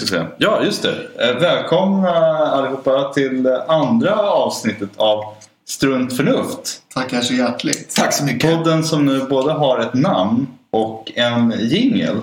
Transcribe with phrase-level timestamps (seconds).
[0.00, 0.28] nu ska vi se.
[0.38, 1.28] Ja, just det.
[1.28, 5.24] Eh, Välkomna allihopa till eh, andra avsnittet av
[5.68, 6.82] Strunt Förnuft.
[6.94, 7.94] Tackar så hjärtligt.
[7.94, 8.50] Tack så mycket.
[8.56, 12.20] Podden som nu både har ett namn och en jingel.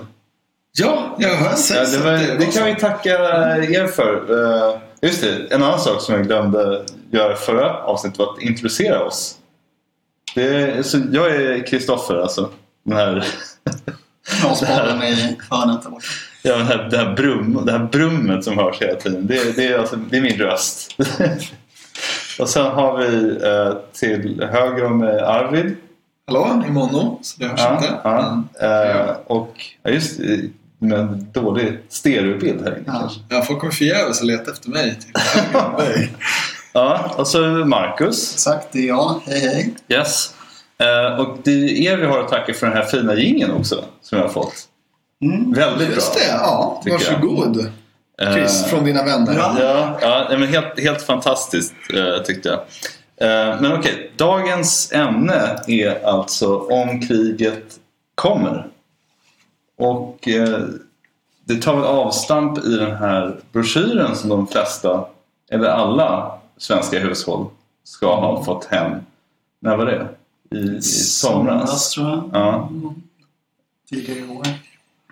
[0.78, 4.44] Ja, jag sett Ja, det, var, det var kan vi tacka er för.
[4.44, 9.04] Eh, Just det, en annan sak som jag glömde göra förra avsnittet var att introducera
[9.04, 9.36] oss.
[10.34, 12.50] Det är, så jag är Kristoffer alltså.
[12.84, 13.26] Den här,
[14.28, 16.06] Knaspollen i hörnet där borta.
[16.42, 19.26] Ja, den här, det, här brum, det här brummet som hörs hela tiden.
[19.26, 20.96] Det, det, är, alltså, det är min röst.
[22.40, 25.76] och sen har vi eh, till höger om mig Arvid.
[26.26, 27.94] Hallå, i mono, så det hörs Ja, inte.
[28.04, 28.42] ja.
[28.60, 28.98] Mm.
[29.00, 30.40] Eh, och ja, just det,
[30.78, 32.92] med dålig stereobild här inne Ja.
[33.00, 33.20] kanske.
[33.28, 34.98] Ja, folk kommer förgäves att leta efter mig.
[35.78, 36.12] Mig.
[36.72, 38.34] Ja, och så Marcus.
[38.34, 39.20] Exakt, det är jag.
[39.26, 39.74] Hej hej.
[39.88, 40.34] Yes.
[40.78, 43.84] Eh, och det är er vi har att tacka för den här fina jingeln också
[44.02, 44.54] som jag har fått.
[45.22, 45.52] Mm.
[45.52, 45.94] Väldigt bra.
[45.94, 46.80] Just det, ja.
[46.84, 47.14] Tycker jag.
[47.14, 47.70] Varsågod.
[48.34, 49.34] Chris, Eh, från dina vänner.
[49.34, 49.56] Ja.
[50.00, 52.58] Ja, ja men helt, helt fantastiskt eh, tyckte jag.
[53.30, 57.80] Eh, men okej, dagens ämne är alltså om kriget
[58.14, 58.66] kommer.
[59.78, 60.28] Och
[61.44, 65.04] det tar väl avstamp i den här broschyren som de flesta,
[65.50, 67.46] eller alla svenska hushåll
[67.84, 68.92] ska ha fått hem.
[69.60, 70.08] När var det?
[70.58, 71.90] I, i somras?
[71.90, 72.30] tror jag.
[72.32, 72.68] Ja.
[72.70, 73.02] Mm.
[73.90, 74.46] Tidigare i år.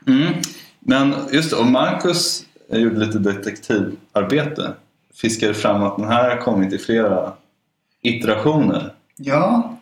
[0.07, 0.35] Mm.
[0.81, 4.73] Men just det, och Marcus gjorde lite detektivarbete.
[5.15, 7.33] Fiskade fram att den här har kommit i flera
[8.03, 8.95] iterationer.
[9.17, 9.75] Ja,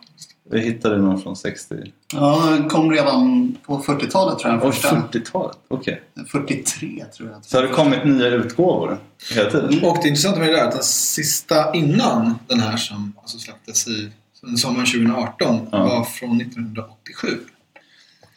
[0.51, 1.75] Vi hittade någon från 60...
[2.13, 4.89] ja den kom redan på 40-talet tror jag den första.
[5.11, 5.57] 40-talet?
[5.67, 6.01] Okej.
[6.31, 7.45] 43 tror jag.
[7.45, 8.97] Så har det kommit nya utgåvor
[9.35, 9.83] hela tiden?
[9.83, 13.37] Och det intressanta med det där är att den sista innan den här som alltså
[13.37, 14.11] släpptes i
[14.57, 15.83] sommaren 2018 Ja.
[15.83, 17.27] var från 1987.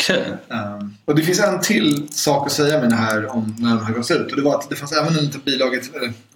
[0.00, 0.24] Okej.
[0.48, 3.84] Um, och det finns en till sak att säga med det här om när den
[3.84, 4.30] här gavs ut.
[4.30, 5.80] Och det var att det fanns även en bilaga,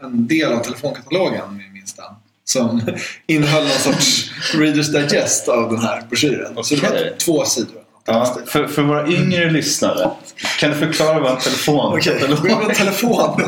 [0.02, 2.04] en del av telefonkatalogen, minns den.
[2.44, 2.82] Som
[3.26, 6.64] innehöll någon sorts Readers Digest av den här broschyren.
[6.64, 7.80] Så det var två sidor.
[8.06, 10.10] Ja, för, för våra yngre lyssnare,
[10.60, 12.20] kan du förklara vad en telefon okay.
[12.68, 13.42] en telefon.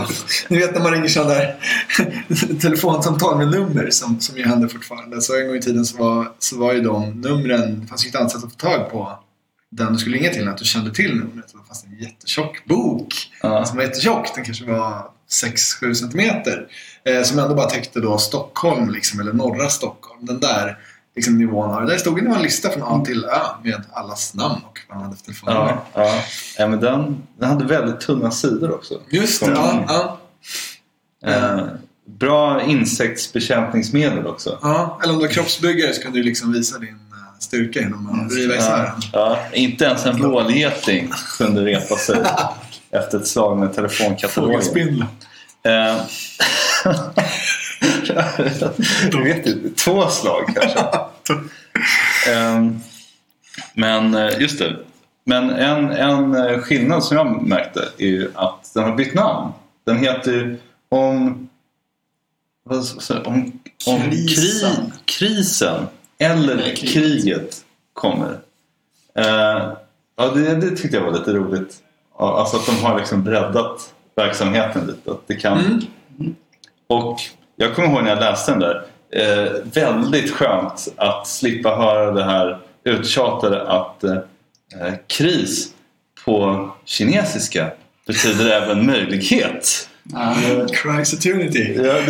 [0.49, 1.57] Ni vet när man ringer sådana där
[2.61, 5.23] telefonsamtal med nummer som, som ju händer fortfarande.
[5.23, 8.09] Så en gång i tiden så var, så var ju de numren, det fanns ju
[8.09, 9.19] ett annat sätt att få tag på
[9.71, 11.47] den du skulle ringa till att du kände till numret.
[11.53, 13.65] Det fanns en jättetjock bok Ja.
[13.65, 14.35] som var jättetjock.
[14.35, 16.67] Den kanske var 6-7 centimeter.
[17.05, 20.27] Eh, som ändå bara täckte då Stockholm, liksom, eller norra Stockholm.
[20.27, 20.79] Den där
[21.17, 21.93] liksom, nivån det.
[21.93, 25.05] Där stod det en lista från A till Ö med allas namn och vad man
[25.05, 25.77] hade för telefonnummer.
[25.95, 26.23] Ja, ja.
[26.59, 28.95] ja men den, den hade väldigt tunna sidor också.
[29.11, 29.85] Just det, ja.
[29.89, 30.19] ja.
[31.31, 31.67] Eh,
[32.07, 34.59] bra insektsbekämpningsmedel också.
[34.63, 36.99] Ja, eller om du är kroppsbyggare så kan du liksom visa din
[37.39, 38.93] styrka genom att riva isär den.
[39.13, 42.17] ja, inte ens en vålgeting kunde repa sig
[42.91, 44.61] efter ett slag med telefonkatalogen.
[44.61, 45.09] Fågelspindlar.
[45.63, 45.97] Eh,
[49.13, 50.81] Jag vet inte, två slag kanske.
[52.31, 52.67] Eh,
[53.75, 54.77] Men eh, just det.
[55.25, 59.53] Men en, en eh, skillnad som jag märkte är ju att den har bytt namn.
[59.85, 60.59] Den heter ju
[60.89, 61.49] om,
[62.71, 63.27] jag?
[63.27, 64.27] om, om kri,
[65.05, 65.87] Krisen.
[66.19, 66.93] Eller kriget.
[66.93, 67.57] kriget
[67.93, 68.39] kommer.
[69.15, 69.73] Eh,
[70.17, 71.77] ja, det, det tyckte jag var lite roligt.
[72.19, 75.11] Ja, Alltså att de har liksom breddat verksamheten lite.
[75.11, 75.59] Att det kan...
[75.59, 76.35] Mm.
[76.89, 77.21] Och
[77.57, 78.83] jag kommer ihåg när jag läste den där.
[79.11, 84.17] Eh, väldigt skönt att slippa höra det här uttjatade att eh,
[84.81, 85.69] eh, kris
[86.25, 87.71] på kinesiska
[88.07, 89.89] betyder även möjlighet.
[90.03, 90.35] Ja,
[90.69, 91.75] Christ eternity.
[91.75, 92.01] Ja,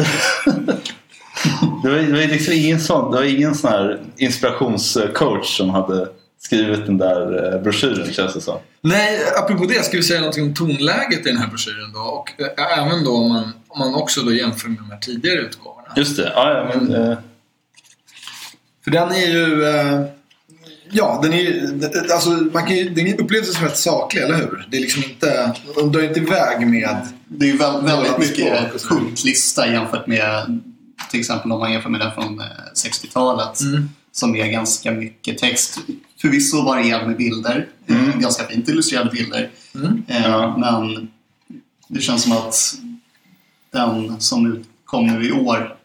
[1.82, 6.08] det, var, det var liksom ingen sån, det var ingen sån här inspirationscoach som hade
[6.38, 8.58] skrivit den där eh, broschyren känns det som.
[8.81, 12.00] Nej, apropå det ska vi säga någonting om tonläget i den här broschyren då.
[12.00, 15.38] Och eh, även då om man, om man också då jämför med de här tidigare
[15.38, 15.88] utgåvorna.
[15.96, 17.19] Just det, ja, ja, men, eh,
[18.84, 19.64] För den är ju...
[19.64, 20.02] Eh,
[20.90, 21.81] ja, den är ju...
[22.12, 24.66] Alltså, man kan ju, den upplevs som rätt saklig, eller hur?
[24.70, 25.54] Det är liksom inte...
[25.76, 26.96] De drar inte iväg med...
[27.28, 30.60] Det är ju väl, väldigt Språk mycket punktlista jämfört med
[31.10, 33.60] till exempel om man jämför med den från eh, 60-talet.
[33.60, 33.88] Mm.
[34.12, 35.78] Som är ganska mycket text.
[36.20, 37.66] Förvisso varierad med bilder.
[37.87, 38.10] Mm.
[38.10, 39.50] eh, Ganska fint illustrerade bilder.
[39.75, 40.02] Mm.
[40.08, 40.58] Eh.
[40.58, 41.08] Men
[41.88, 42.75] det känns som att
[43.72, 45.76] den som utkom nu i år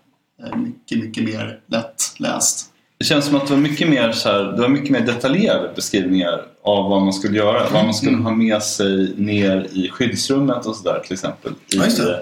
[0.43, 2.65] är mycket, mycket mer lättläst.
[2.97, 5.71] det känns som att det var mycket mer, så här, det var mycket mer detaljerade
[5.75, 7.69] beskrivningar av vad man skulle göra.
[7.73, 11.51] Vad man skulle ha med sig ner i skyddsrummet och sådär till exempel.
[11.51, 12.15] I, Ja.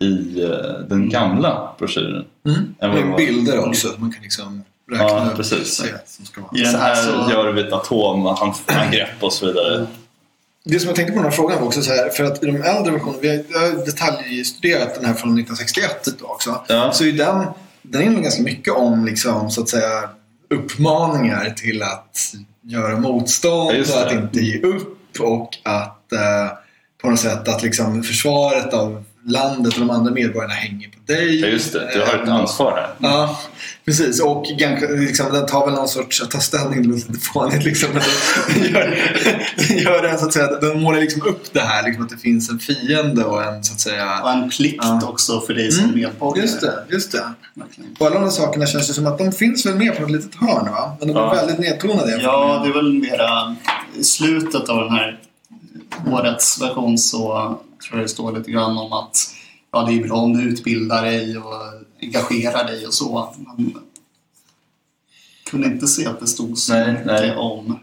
[0.00, 0.48] I eh,
[0.88, 2.24] den gamla broschyren.
[2.46, 2.74] Mm.
[2.80, 3.16] Med var.
[3.16, 3.88] bilder också.
[3.98, 5.82] Man kan liksom räkna Ja, upp precis.
[6.06, 6.58] som ska vara.
[6.58, 7.30] I den här så...
[7.30, 9.86] gör vi ett atomangrepp och så vidare.
[10.64, 12.46] Det som jag tänkte på den här frågan var också så här, för att i
[12.46, 16.60] de äldre versionerna, vi har, detaljstuderat den här från 1961 då också.
[16.68, 16.92] Ja.
[16.92, 17.44] Så är den,
[17.82, 20.08] den är nog ganska mycket om liksom, så att säga
[20.50, 22.18] uppmaningar till att
[22.62, 24.14] göra motstånd Ja, och att det.
[24.14, 26.56] inte ge upp och att eh,
[27.02, 31.40] på något sätt att liksom försvaret av landet och de andra medborgarna hänger på dig.
[31.40, 31.90] Ja, just det.
[31.94, 33.10] Du har ett Eh, ansvar här.
[33.10, 33.38] Ja,
[33.84, 34.20] precis.
[34.20, 37.64] Och ganska, liksom, den tar väl någon sorts, att ta ställning det låter lite fånigt
[37.64, 37.88] liksom.
[37.92, 38.02] Men
[38.62, 38.98] den gör,
[39.68, 42.16] den gör den så att säga, den målar liksom upp det här liksom, att det
[42.16, 44.20] finns en fiende och en så att säga...
[44.22, 45.00] Och en plikt Ja.
[45.08, 46.40] också för dig som Mm, medborgare.
[46.46, 47.24] Just det, just det.
[47.54, 47.90] Verkligen.
[47.98, 50.10] Och alla de här sakerna känns det som att de finns väl med på ett
[50.10, 50.96] litet hörn va?
[50.98, 51.34] Men de är Ja.
[51.34, 52.20] väldigt nedtonade.
[52.22, 53.56] Ja, det är väl mera
[53.98, 55.18] i slutet av den här
[56.12, 59.16] årets version så tror jag det står lite grann om att
[59.72, 61.54] ja, det är bra om du utbildar dig och
[62.00, 63.34] engagerar dig och så.
[63.36, 63.74] Men
[65.50, 67.36] kunde inte se att det stod så Nej, mycket nej.
[67.36, 67.78] om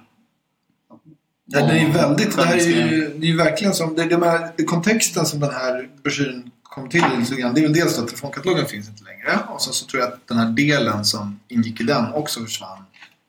[1.53, 4.21] Ja, det är ju väldigt, det här är ju, det är verkligen som, det, de
[4.21, 8.07] här, kontexten som den här broschyren kom till lite grann, det är väl dels att
[8.07, 11.81] telefonkatalogen finns inte längre och sen så tror jag att den här delen som ingick
[11.81, 12.83] i den också försvann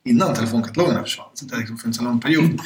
[0.05, 1.29] innan telefonkatalogerna försvann.
[1.35, 2.61] Så det har liksom funnits en lång period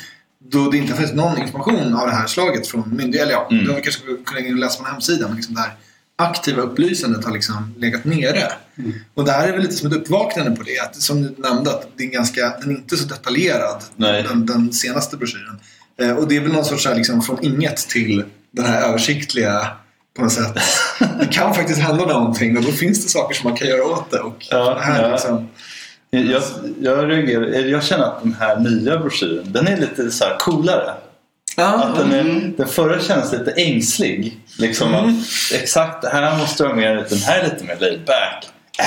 [0.50, 3.22] då det inte har funnits någon information av det här slaget från myndigheter.
[3.22, 3.64] Eller ja, Mm.
[3.64, 5.72] du har kanske kunnat läsa på en hemsida men liksom det här
[6.18, 8.52] aktiva upplysandet har liksom legat nere.
[8.78, 8.92] Mm.
[9.14, 10.78] Och det här är väl lite som ett uppvaknande på det.
[10.78, 14.72] Att, som du nämnde, att det är ganska, den är inte så detaljerad, den, den
[14.72, 15.60] senaste broschyren.
[16.00, 18.82] Eh, och det är väl någon sorts så här, liksom, från inget till den här
[18.82, 19.68] översiktliga
[20.16, 20.54] på något sätt.
[21.20, 24.10] Det kan faktiskt hända någonting och då finns det saker som man kan göra åt
[24.10, 24.18] det.
[24.18, 25.10] Och Ja, det här ja.
[25.12, 25.48] liksom,
[26.20, 26.42] Jag,
[26.80, 30.90] jag, reagerar, jag känner att den här nya broschyren, den är lite så här coolare.
[31.56, 32.54] Att den, är, Mm.
[32.56, 34.40] den förra känns lite ängslig.
[34.58, 35.04] Liksom Mm.
[35.08, 35.24] att,
[35.54, 37.04] exakt, det här måste med dig.
[37.08, 38.48] Den här är lite mer laid back.
[38.78, 38.84] Äh,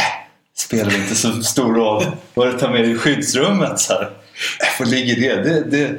[0.58, 3.80] spelar inte så stor roll vad du tar med dig i skyddsrummet.
[3.80, 4.02] Så här.
[4.04, 4.10] Äh,
[4.80, 5.44] vad ligger det?
[5.44, 5.96] Det, det?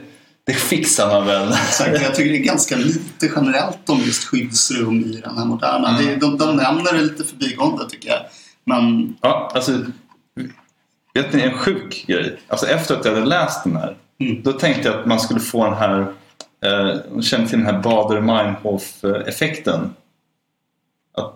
[0.47, 1.49] det fixar man väl.
[1.53, 5.89] Exakt, jag tycker det är ganska lite generellt om just skyddsrum i den här moderna.
[5.89, 6.07] Mm.
[6.07, 8.21] Det, de, de nämner det lite förbigående tycker jag.
[8.67, 9.73] Men Ja, alltså,
[11.15, 12.39] vet ni en sjuk grej?
[12.49, 13.97] Alltså efter att jag hade läst den här.
[14.21, 14.43] Mm.
[14.43, 16.01] Då tänkte jag att man skulle få den här,
[16.65, 19.91] eh, känner till den här Bader-Meinhof-effekten.
[21.15, 21.35] Att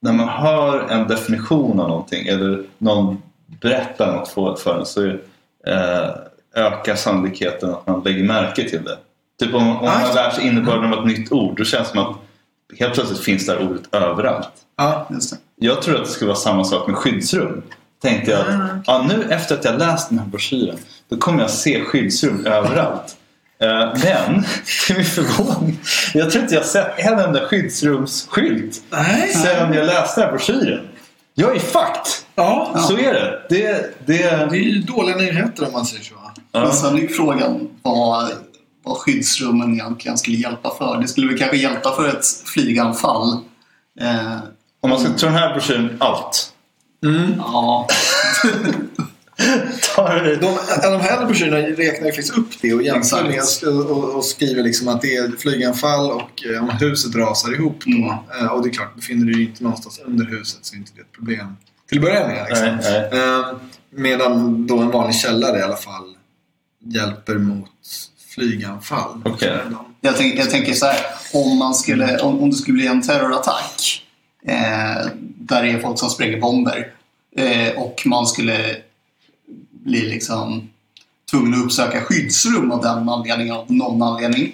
[0.00, 5.06] när man hör en definition av någonting eller någon berättar något för, för en så
[5.66, 6.10] eh,
[6.54, 8.98] ökar sannolikheten att man lägger märke till det.
[9.40, 12.00] Typ om, om man lär sig innebörden av ett nytt ord då känns det som
[12.00, 12.16] att
[12.78, 14.48] helt plötsligt finns det här ordet överallt.
[14.76, 15.06] ja.
[15.10, 15.36] just det.
[15.56, 17.62] Jag tror att det skulle vara samma sak med skyddsrum.
[18.02, 18.60] Tänkte jag Mm.
[18.60, 20.76] att ja, nu efter att jag läst den här broschyren
[21.08, 23.16] då kommer jag se skyddsrum överallt.
[23.60, 23.68] Eh,
[24.04, 24.44] Men
[24.86, 25.80] till min förvåning,
[26.14, 29.28] jag tror inte jag sett en enda skyddsrumsskylt Nej.
[29.28, 30.88] sedan jag läste den här broschyren.
[31.34, 32.06] Jag är fucked!
[32.34, 32.74] Ja.
[32.88, 33.42] Så är det.
[33.48, 34.16] det, det,
[34.50, 36.14] Det är ju dåliga nyheter om man säger så.
[36.52, 36.72] Men ja.
[36.72, 38.30] sen är ju frågan vad,
[38.84, 40.98] vad skyddsrummen egentligen skulle hjälpa för.
[41.00, 43.32] Det skulle väl kanske hjälpa för ett flyganfall.
[44.00, 44.36] Eh,
[44.80, 46.50] Om man ska tro den här broschyren allt.
[47.04, 47.34] Mm.
[47.38, 47.86] ja,
[50.24, 50.36] det.
[50.36, 53.42] De, de här broschyrerna räknar ju faktiskt upp det och jämför med
[53.90, 57.92] och, och, skriver liksom att det är flyganfall och eh, om huset rasar ihop då.
[57.92, 58.10] Mm.
[58.40, 60.92] Eh, och det är klart, befinner du dig inte någonstans under huset så är inte
[60.94, 61.56] det ett problem
[61.88, 62.46] till att börja med.
[62.48, 62.66] Liksom.
[62.66, 63.20] Nej, nej.
[63.20, 63.46] Eh,
[63.90, 66.16] medan då en vanlig källare i alla fall
[66.84, 67.70] hjälper mot
[68.34, 69.22] flyganfall.
[69.24, 69.58] Okej.
[70.00, 70.96] jag, tänk, jag tänker så här.
[71.32, 74.03] Om, man skulle, om, om det skulle bli en terrorattack
[74.46, 75.06] eh,
[75.38, 76.92] där det är folk som spränger bomber
[77.36, 78.76] eh, och man skulle
[79.70, 80.70] bli liksom
[81.30, 84.52] tvungen att uppsöka skyddsrum av den anledningen, av någon anledning.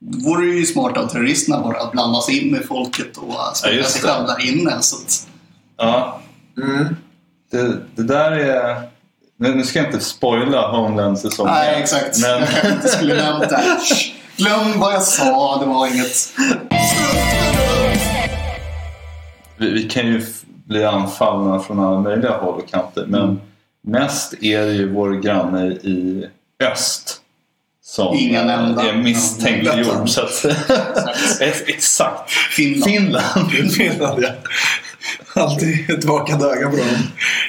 [0.00, 3.56] Då vore det ju smart av terroristerna bara att blanda sig in med folket och
[3.56, 4.08] spränga just sig det.
[4.08, 4.76] själva där inne.
[4.80, 5.28] Så att,
[5.76, 6.20] Ja,
[6.62, 6.96] Mm.
[7.50, 8.82] det, det där är...
[9.36, 12.18] Nu ska jag inte spoila Homeland säsong nej, exakt.
[12.22, 12.30] Men...
[12.30, 13.62] Jag kanske inte skulle nämnt det.
[14.36, 16.32] Glöm vad jag sa, det var inget.
[19.58, 23.40] Vi, vi kan ju bli anfallna från alla möjliga håll och kanter men Mm.
[24.02, 26.26] mest är det ju vår granne i
[26.72, 27.20] öst
[27.82, 28.82] som Ingen enda.
[28.88, 30.08] är misstänkliggjord.
[30.08, 30.44] Så att,
[31.66, 32.30] exakt.
[32.30, 32.84] Finland.
[32.84, 33.72] Finland.
[33.76, 34.30] Finland, ja.
[35.42, 36.86] Alltid ett vakande öga på dem.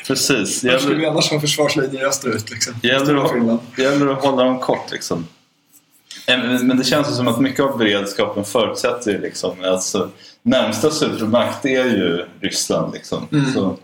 [0.07, 0.63] Precis.
[0.63, 2.49] Var skulle vi Gäller, annars ha försvarslinjer österut?
[2.51, 2.73] Liksom?
[2.83, 5.27] gäller, att, gäller att hålla dem kort liksom.
[6.27, 10.09] Men det känns som att mycket av beredskapen förutsätter ju liksom, alltså,
[10.43, 12.93] närmsta supermakt är ju Ryssland.
[12.93, 13.27] Liksom.
[13.31, 13.53] Mm.
[13.53, 13.77] Så,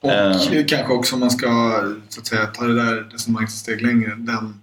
[0.00, 0.64] Och Eh.
[0.68, 4.14] kanske också om man ska så att säga, ta det där resonemanget ett steg längre.
[4.14, 4.60] Den,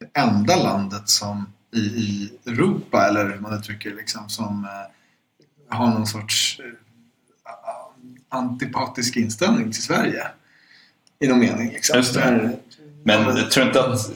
[0.00, 5.86] det enda landet som i, i Europa, eller hur man uttrycker liksom, som eh, har
[5.86, 6.64] någon sorts eh,
[8.28, 10.26] antipatisk inställning till Sverige.
[11.20, 11.68] I någon mening.
[11.72, 11.96] Liksom.
[11.96, 12.20] Just det.
[12.20, 12.56] Där-
[13.04, 14.10] Men jag tror inte att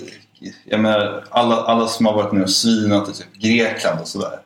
[0.64, 4.38] jag menar, alla, alla som har varit med och svinat i typ Grekland och sådär.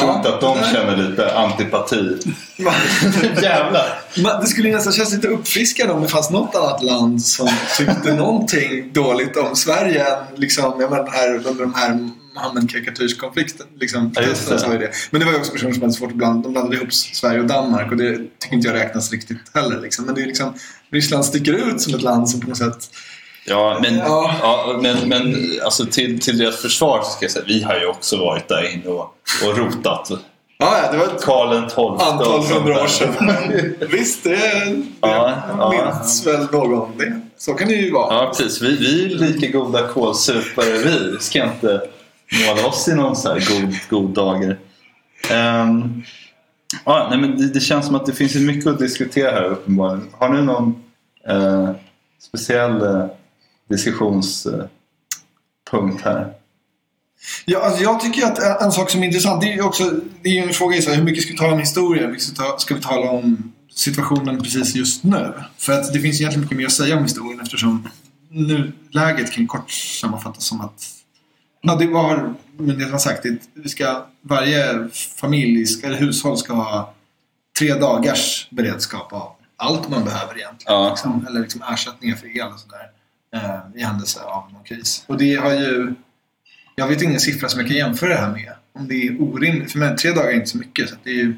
[0.00, 2.18] Tror Ja, inte att de känner lite antipati.
[3.42, 3.98] Jävlar!
[4.22, 8.14] Man, det skulle nästan kännas lite uppfriskande om det fanns något annat land som tyckte
[8.14, 13.66] någonting dåligt om Sverige liksom, jag menar, den här, under de här Mohammed-karikatyrskonflikten.
[13.80, 14.66] Liksom, Ja, just det.
[14.68, 14.90] var det.
[15.10, 16.42] Men det var ju också personer som hade svårt att blanda.
[16.42, 19.80] De blandade ihop Sverige och Danmark och det tycker inte jag räknas riktigt heller.
[19.80, 20.04] Liksom.
[20.06, 20.54] Men det är liksom,
[20.92, 22.90] Ryssland sticker ut som ett land som på något sätt...
[23.46, 24.34] Ja, men, Ja.
[24.42, 24.78] ja.
[24.82, 28.16] men, men alltså till, till deras försvar så ska jag säga vi har ju också
[28.16, 29.14] varit där inne och,
[29.46, 30.10] och rotat.
[30.58, 31.84] Ja, ja, det var ett Karl XII.
[31.84, 33.74] antal hundra år sedan.
[33.90, 35.70] Visst, det, det Ja, ja.
[35.98, 37.20] minns väl någon det.
[37.38, 38.14] Så kan det ju vara.
[38.14, 38.62] Ja, precis.
[38.62, 41.16] Vi, vi är lika goda kålsupare vi.
[41.20, 41.80] Ska inte
[42.48, 44.58] måla oss i någon så här god, god dager.
[45.30, 46.02] Ehm,
[46.84, 50.08] ja, nej, men det, det känns som att det finns mycket att diskutera här uppenbarligen.
[50.18, 50.82] Har ni någon
[51.28, 51.70] eh,
[52.22, 53.04] speciell eh,
[53.70, 54.70] diskussionspunkt
[56.04, 56.32] här?
[57.44, 59.90] Ja, alltså jag tycker att en- sak som är intressant, det är ju också
[60.22, 62.02] det är en fråga i sig, hur mycket ska vi tala om historia?
[62.02, 62.24] Hur mycket
[62.60, 65.32] ska, vi tala om situationen precis just nu?
[65.58, 67.88] För att det finns egentligen mycket mer att säga om historien eftersom
[68.30, 70.96] nuläget kan kort sammanfattas som att
[71.62, 73.22] Ja, det var myndigheten har sagt.
[73.22, 76.94] Det, vi ska, varje familj, ska, eller hushåll ska ha
[77.58, 80.74] tre dagars beredskap av allt man behöver egentligen.
[80.74, 80.88] Ja.
[80.90, 82.90] Liksom, eller liksom ersättningar för el och sådär.
[83.34, 85.04] Eh, I händelse av någon kris.
[85.06, 85.94] Och det har ju...
[86.74, 88.52] Jag vet ingen siffra som jag kan jämföra det här med.
[88.72, 89.72] Om det är orimligt.
[89.72, 90.88] För mig, tre dagar är inte så mycket.
[90.88, 91.34] Så det är ju...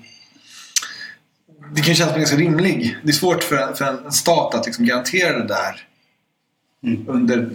[1.74, 2.96] Det kan kännas ganska rimlig.
[3.02, 5.86] Det är svårt för en, för en stat att liksom garantera det där
[6.84, 7.08] Mm.
[7.08, 7.50] under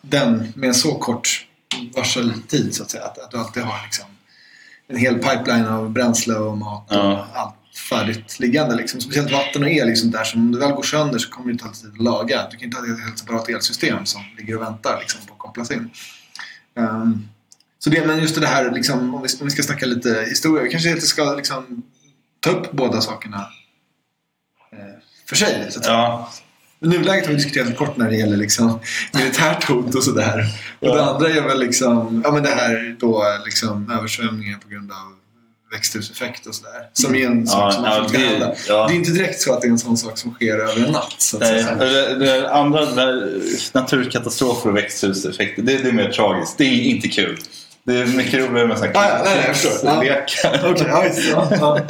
[0.00, 1.46] den med en så kort
[1.96, 3.04] varseltid så att säga.
[3.04, 4.04] Att, att du alltid har liksom
[4.88, 7.26] en hel pipeline av bränsle och mat och Ja.
[7.34, 8.76] allt färdigt liggande.
[8.76, 9.00] Liksom.
[9.00, 11.58] Speciellt vatten och el sånt där som om det väl går sönder så kommer det
[11.58, 12.48] ta lite tid att laga.
[12.50, 15.38] Du kan inte ha ett helt separat elsystem som ligger och väntar liksom, på att
[15.38, 15.90] kopplas in.
[16.78, 17.28] Ehm,
[17.78, 20.62] så det, men just det här, liksom, om, vi, om vi ska snacka lite historia,
[20.62, 21.82] vi kanske inte ska liksom,
[22.40, 23.46] ta upp båda sakerna
[24.72, 24.78] eh,
[25.28, 25.66] för sig.
[25.70, 25.86] Så att.
[25.86, 26.32] Ja,
[26.78, 28.80] Men Nuläget har vi diskuterat kort när det gäller liksom,
[29.14, 30.46] militärt hot och sådär.
[30.80, 31.14] Och det Ja.
[31.14, 35.15] andra är väl liksom, ja, men det här då, liksom, översvämningar på grund av
[35.72, 36.90] växthuseffekt och sådär.
[36.92, 38.54] Som är en sak Ja, som ja, kan hända.
[38.68, 38.86] ja.
[38.88, 40.92] Det är inte direkt så att det är en sån sak som sker över en
[40.92, 41.14] natt.
[41.18, 41.74] Så att Nej, säga.
[41.76, 43.40] det, det andra, det
[43.74, 46.58] naturkatastrofer och växthuseffekter, det, det är mer tragiskt.
[46.58, 47.38] Det är inte kul.
[47.84, 49.44] Det är mycket roligare med sådana Ah, ja.
[49.82, 50.04] Ja.
[50.78, 51.80] ja, ja, ja.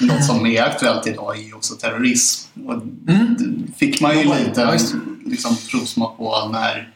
[0.00, 2.68] Något som är aktuellt idag är också terrorism.
[2.68, 2.74] Och
[3.08, 3.36] Mm.
[3.38, 4.76] det fick man ju Ja, lite ja,
[5.26, 6.92] liksom, provsmak på när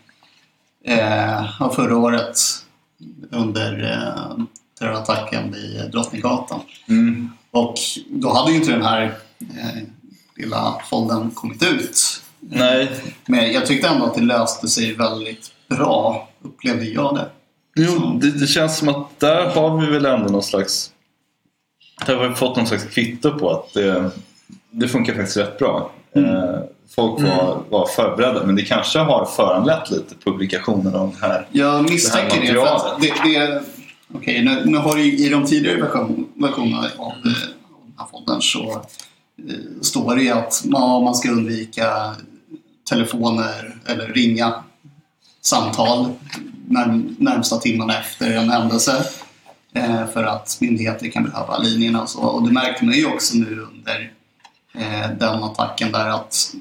[0.86, 2.38] eh, förra året
[3.30, 4.44] under eh,
[4.82, 6.60] terrorattacken vid Drottninggatan.
[6.88, 7.30] Mm.
[7.50, 7.74] Och
[8.08, 9.02] då hade ju inte den här
[9.40, 9.82] eh,
[10.36, 12.22] lilla foldern kommit ut.
[12.40, 12.90] Nej,
[13.26, 17.28] Men jag tyckte ändå att det löste sig väldigt bra, upplevde jag det.
[17.76, 20.90] jo, det, det känns som att där har vi väl ändå någon slags...
[22.06, 24.10] Där har vi fått någon slags kvitto på att det,
[24.70, 25.92] det funkar faktiskt rätt bra.
[26.16, 26.58] Eh,
[26.96, 31.46] folk var, var förberedda men det kanske har föranlett lite publikationer av det här.
[31.52, 33.62] Jag misstänker Det här det, det
[34.14, 38.42] Okej, nu, nu har ju i de tidigare version, versionerna av, eh, den här foldern
[38.42, 38.72] så
[39.48, 42.14] eh, står det att man, man ska undvika
[42.90, 44.64] telefoner eller ringa
[45.40, 46.12] samtal
[46.68, 49.04] när, närmsta timmarna efter en händelse.
[49.74, 52.20] Eh, för att myndigheter kan behöva linjerna och så.
[52.20, 54.12] Och det märkte man ju också nu under
[54.74, 56.54] eh, den attacken där att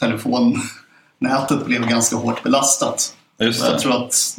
[0.00, 3.16] telefonnätet blev ganska hårt belastat.
[3.36, 4.38] Jag tror att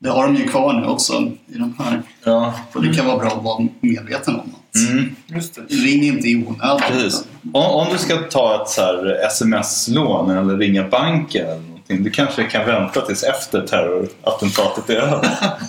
[0.00, 1.12] det har de ju kvar nu också
[1.46, 2.02] i de här.
[2.24, 2.54] Ja.
[2.72, 5.16] Och det kan vara bra att vara medveten om att Mm.
[5.26, 5.74] Just det.
[5.74, 6.80] ring inte i onödan.
[6.88, 7.24] Precis.
[7.52, 12.02] Om, om du ska ta ett så sms-lån eller ringa banken eller någonting.
[12.02, 15.28] Du kanske kan vänta tills efter terrorattentatet är över.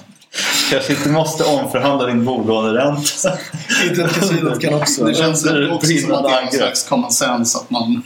[0.71, 3.31] kanske inte måste omförhandla din bolåneränta.
[3.89, 5.05] Internetkasinot kan också.
[5.05, 6.53] Det känns också som att det är angrepp.
[6.53, 8.03] slags common sense att man,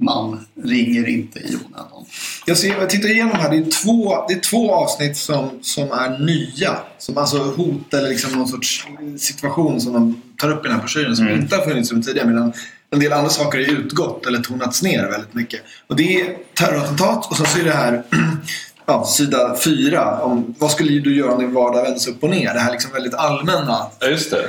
[0.00, 2.04] man ringer inte i onödan.
[2.46, 3.50] Jag, ser, jag tittar igenom här.
[3.50, 6.76] Det är två, det är två avsnitt som, som är nya.
[6.98, 8.86] Som alltså hot eller liksom någon sorts
[9.18, 11.40] situation som de tar upp i den här broschyren som Mm.
[11.40, 12.28] inte har funnits som tidigare.
[12.28, 12.52] Medan
[12.90, 15.60] en del andra saker är utgått eller tonats ner väldigt mycket.
[15.86, 18.02] Och det är terrorattentat och så är det här
[18.86, 22.54] ja, sida fyra om vad skulle du göra om din vardag vändes upp och ner.
[22.54, 23.86] Det här liksom väldigt allmänna.
[24.00, 24.44] Ja, just det.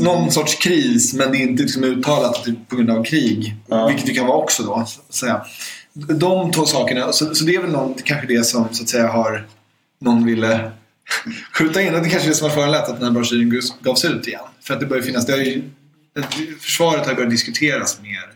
[0.00, 3.54] Någon sorts kris men det är inte liksom uttalat på grund av krig.
[3.66, 3.86] Ja.
[3.86, 4.84] Vilket det kan vara också då.
[4.86, 5.46] Så säga.
[5.92, 7.12] De två sakerna.
[7.12, 9.46] Så, så det är väl någon, kanske det som så att säga har
[10.00, 10.70] någon ville
[11.52, 11.94] skjuta in.
[11.94, 13.52] Och det kanske är det som har föranlett att den här broschyren
[13.82, 14.40] gavs- ut igen.
[14.60, 15.26] För att det börjar finnas.
[15.26, 15.62] Det har ju,
[16.60, 18.30] försvaret har börjat diskuteras mer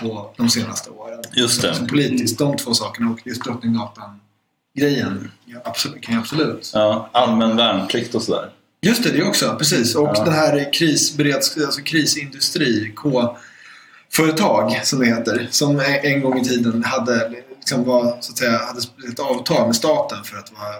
[0.00, 1.22] på de senaste åren.
[1.32, 1.74] Just det.
[1.74, 2.38] Som politiskt.
[2.38, 4.20] De två sakerna och just Drottninggatan
[4.78, 5.30] grejen.
[5.44, 6.70] Ja, absolut, kan jag absolut.
[6.74, 8.50] Ja, allmän värnplikt och sådär.
[8.84, 9.56] Just det, det också.
[9.58, 9.94] Precis.
[9.94, 10.24] Och Ja.
[10.24, 15.48] den här krisberedskap, alltså krisindustri, K-företag som det heter.
[15.50, 18.80] Som en gång i tiden hade, liksom var, så att säga, hade
[19.12, 20.74] ett avtal med staten för att vara,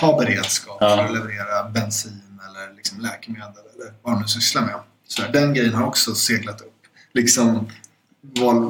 [0.00, 0.96] ha beredskap Ja.
[0.96, 4.74] för att leverera bensin eller liksom läkemedel eller vad de nu sysslar med.
[5.08, 6.66] Så den grejen har också seglat upp.
[7.14, 7.68] Liksom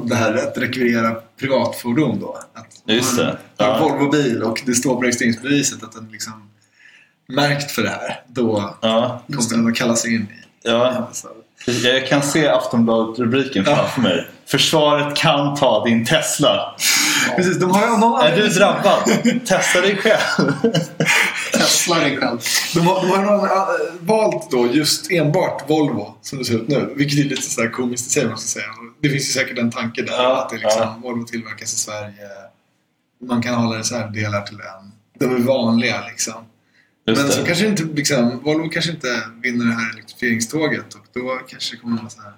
[0.05, 2.39] det här att rekvirera privatfordon då.
[2.53, 3.37] Att Just man det.
[3.65, 3.79] har Ja.
[3.89, 6.49] Volvo-bil och det står på registreringsbeviset att den liksom
[7.35, 8.21] märkt för det här.
[8.27, 10.27] Då Ja, kommer den att kallas in i.
[10.63, 11.09] ja.
[11.83, 13.75] Jag kan se Aftonbladet-rubriken Ja.
[13.75, 14.27] framför mig.
[14.45, 16.75] Försvaret kan ta din Tesla.
[17.35, 19.03] Precis, de har någon Är du drabbad?
[19.45, 20.51] Testa dig själv.
[21.53, 22.39] Tesla dig själv.
[22.73, 23.51] De har, de har någon, äh,
[23.99, 26.93] valt då just enbart Volvo som det ser ut nu.
[26.95, 28.65] Vilket är lite sådär komiskt i sig måste säga.
[29.01, 30.13] Det finns ju säkert en tanke där.
[30.13, 30.95] Ja, att det liksom, ja.
[31.03, 32.13] Volvo tillverkas i Sverige.
[33.27, 34.91] Man kan hålla reservdelar till den.
[35.29, 36.33] De är vanliga liksom.
[37.07, 37.47] Just Men så det.
[37.47, 39.07] kanske inte, liksom, Volvo kanske inte
[39.43, 42.33] vinner det här elektrifieringståget och då kanske kommer vara så här.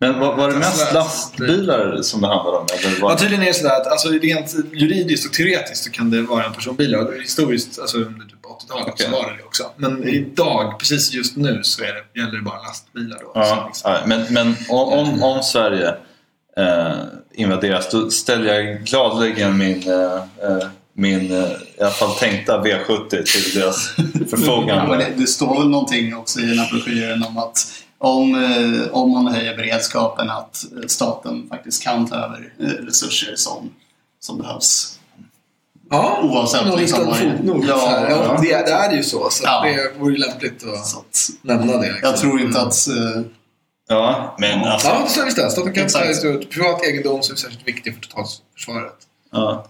[0.00, 2.66] Men var, var det mest lastbilar som det handlade om?
[2.78, 3.10] Eller var...
[3.10, 6.44] Ja, tydligen är det sådär att alltså, rent juridiskt och teoretiskt så kan det vara
[6.44, 9.06] en personbil och historiskt, alltså under typ 80-talet Okej.
[9.06, 9.70] så var det det också.
[9.76, 13.32] Men idag, precis just nu, så är det, gäller det bara lastbilar då.
[13.32, 13.92] Så Ja, liksom.
[13.92, 15.94] ja, men, men om, om, om Sverige
[16.56, 16.94] eh,
[17.34, 20.14] invaderas då ställer jag gladeligen min, eh,
[20.50, 24.96] eh, min eh, i alla fall tänkta V70 till deras Ja, men förfogande.
[24.96, 27.66] det, det står väl någonting också i den här broschyren om att
[27.98, 33.70] om, eh, om man höjer beredskapen att staten faktiskt kan ta över eh, resurser som,
[34.20, 34.98] som behövs.
[35.90, 37.64] Ja, Oavsett någon liksom fotnot.
[37.68, 38.38] Ja, ja, ja.
[38.42, 39.30] det, det är ju så.
[39.30, 39.64] Så Ja.
[39.64, 41.92] det vore ju lämpligt att Så att, nämna det.
[41.92, 41.98] Liksom.
[42.02, 42.88] jag tror inte att...
[42.88, 43.22] eh,
[43.88, 44.88] Ja, men alltså...
[44.88, 45.30] Ja.
[45.50, 48.94] Staten kan ta ut privat egendom som är särskilt viktig för totalförsvaret.
[49.32, 49.66] Ja.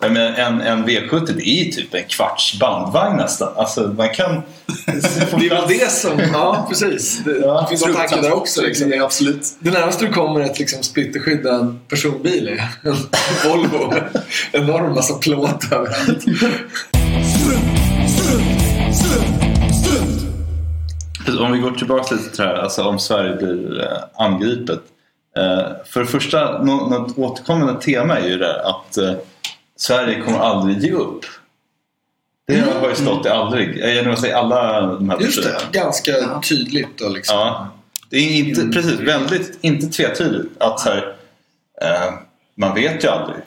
[0.00, 3.52] Ja, Men en, en V70 det är ju typ en kvarts bandvagn nästan.
[3.56, 4.42] Alltså man kan...
[4.86, 6.20] Det är väl det som...
[6.32, 7.20] Ja, precis.
[7.24, 8.62] Det, Ja, finns en tanke där också.
[8.62, 8.90] Liksom.
[8.90, 9.46] Det absolut.
[9.60, 12.96] Det närmaste du kommer ett liksom, splitterskyddad personbil är en
[13.50, 13.94] Volvo.
[14.52, 16.24] Enorm massa plåt överallt.
[21.40, 24.80] Om vi går tillbaka lite till det här, alltså om Sverige blir eh, angripet.
[25.36, 29.12] Eh, för det första, nå- något återkommande tema är ju det att eh,
[29.82, 31.24] Sverige kommer aldrig ge upp.
[32.46, 36.42] Det har ju stått i aldrig, att säga alla de här Just det, ganska Ja.
[36.48, 36.98] tydligt.
[36.98, 37.36] Då, liksom.
[37.38, 37.68] Ja.
[38.10, 41.16] Det är inte, precis, väldigt, inte tvetydigt att så här,
[41.82, 42.14] eh,
[42.54, 43.38] man vet ju aldrig.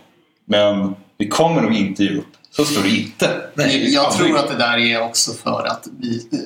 [0.45, 2.27] Men vi kommer nog inte ge upp.
[2.51, 3.49] Så står det inte.
[3.53, 4.27] Nej, jag aldrig.
[4.27, 6.39] tror att det där är också för att vi, eh,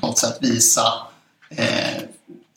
[0.00, 0.82] på något sätt visa
[1.50, 2.02] eh,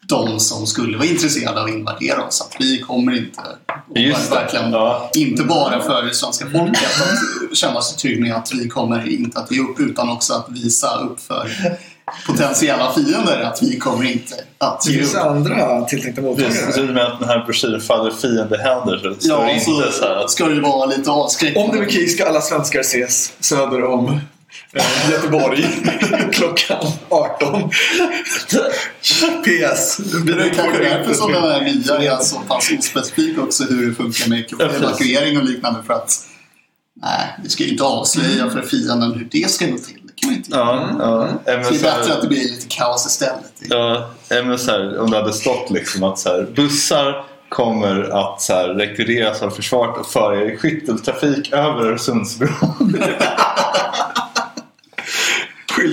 [0.09, 3.41] de som skulle vara intresserade av att invadera oss att vi kommer inte,
[3.95, 4.35] Just det.
[4.35, 5.09] verkligen, Ja.
[5.15, 6.79] inte bara för det svenska folket
[7.51, 10.45] att känna sig trygg med att vi kommer inte att ge upp utan också att
[10.49, 11.51] visa upp för
[12.27, 15.21] potentiella fiender att vi kommer inte att Det ge finns upp.
[15.21, 16.87] andra tilltänkta Precis, mottagare.
[16.87, 20.03] och med att den här broschyren faller i fiendehänder så står det Ja, inte så
[20.05, 21.69] här att ska det vara lite avskräckande.
[21.69, 24.19] Om det blir krig ska alla svenskar ses söder om
[25.11, 25.63] Göteborg
[26.33, 27.69] klockan 18.
[29.43, 29.97] PS.
[29.97, 33.95] Det är kanske därför som den här nya är så pass ospecifik också hur det
[33.95, 36.11] funkar med Ja, evakuering och liknande för att
[37.01, 39.99] nej, vi ska ju inte avslöja för fienden hur det ska gå till.
[40.03, 40.49] Det kan man inte.
[40.53, 41.27] Ja, ja.
[41.45, 43.53] Även Så det är bättre att det blir lite kaos istället.
[43.59, 44.09] ja,
[44.57, 48.67] så här, om det hade stått liksom att så här, bussar kommer att så här,
[48.67, 52.95] rekvireras av försvaret och föra er i skytteltrafik över Öresundsbron.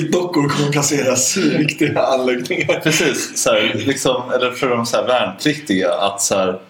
[0.07, 2.81] Skyltdockor kommer placeras i viktiga anläggningar.
[2.81, 6.61] Precis, så här, liksom, eller för de så här, värnpliktiga att så här,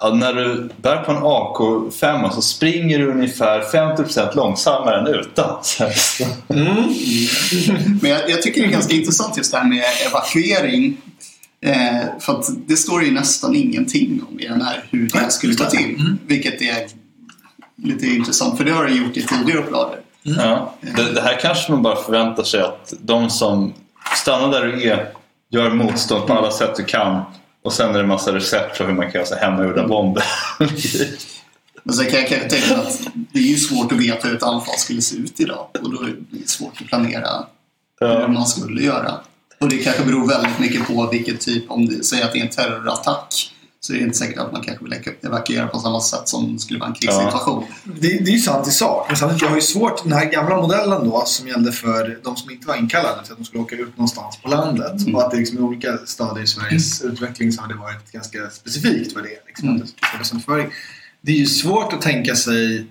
[0.00, 5.64] ja, när du bär på en AK5 så springer du ungefär 50% långsammare än utan.
[5.64, 6.24] Så här, så.
[8.02, 10.96] Men jag, jag tycker det är ganska intressant just det här med evakuering.
[11.62, 15.54] Eh, för att det står ju nästan ingenting om i den här hur det skulle
[15.54, 16.16] gå till.
[16.26, 16.86] Vilket är
[17.82, 19.96] lite intressant för det har det gjort i tidigare upplagor.
[20.22, 23.74] Ja, det, det här kanske man bara förväntar sig att de som
[24.16, 25.12] stannar där du är,
[25.50, 27.22] gör motstånd på alla sätt du kan.
[27.62, 30.24] Och sen är det en massa recept på hur man kan göra så hemmagjorda bomber.
[31.82, 34.42] Men sen kan jag kanske tänka att det är ju svårt att veta hur ett
[34.42, 35.66] anfall skulle se ut idag.
[35.82, 37.46] Och då är det svårt att planera
[38.00, 39.14] hur man skulle göra.
[39.58, 42.42] Och det kanske beror väldigt mycket på vilket typ, om det säger att det är
[42.42, 43.52] en terrorattack
[43.90, 46.78] så är det inte säkert att man kanske vill evakuera på samma sätt som skulle
[46.80, 47.64] vara en krigssituation.
[47.84, 49.04] Det, det är ju sant i sak.
[49.08, 52.36] Men samtidigt, jag har ju svårt, den här gamla modellen då som gällde för de
[52.36, 55.00] som inte var inkallade, att de skulle åka ut någonstans på landet.
[55.00, 55.14] Mm.
[55.14, 58.50] Och att det liksom i olika stadier i Sveriges utveckling så har det varit ganska
[58.50, 59.40] specifikt vad det är.
[59.46, 59.80] Liksom, Mm.
[59.80, 60.70] det.
[61.20, 62.86] Det är ju svårt att tänka sig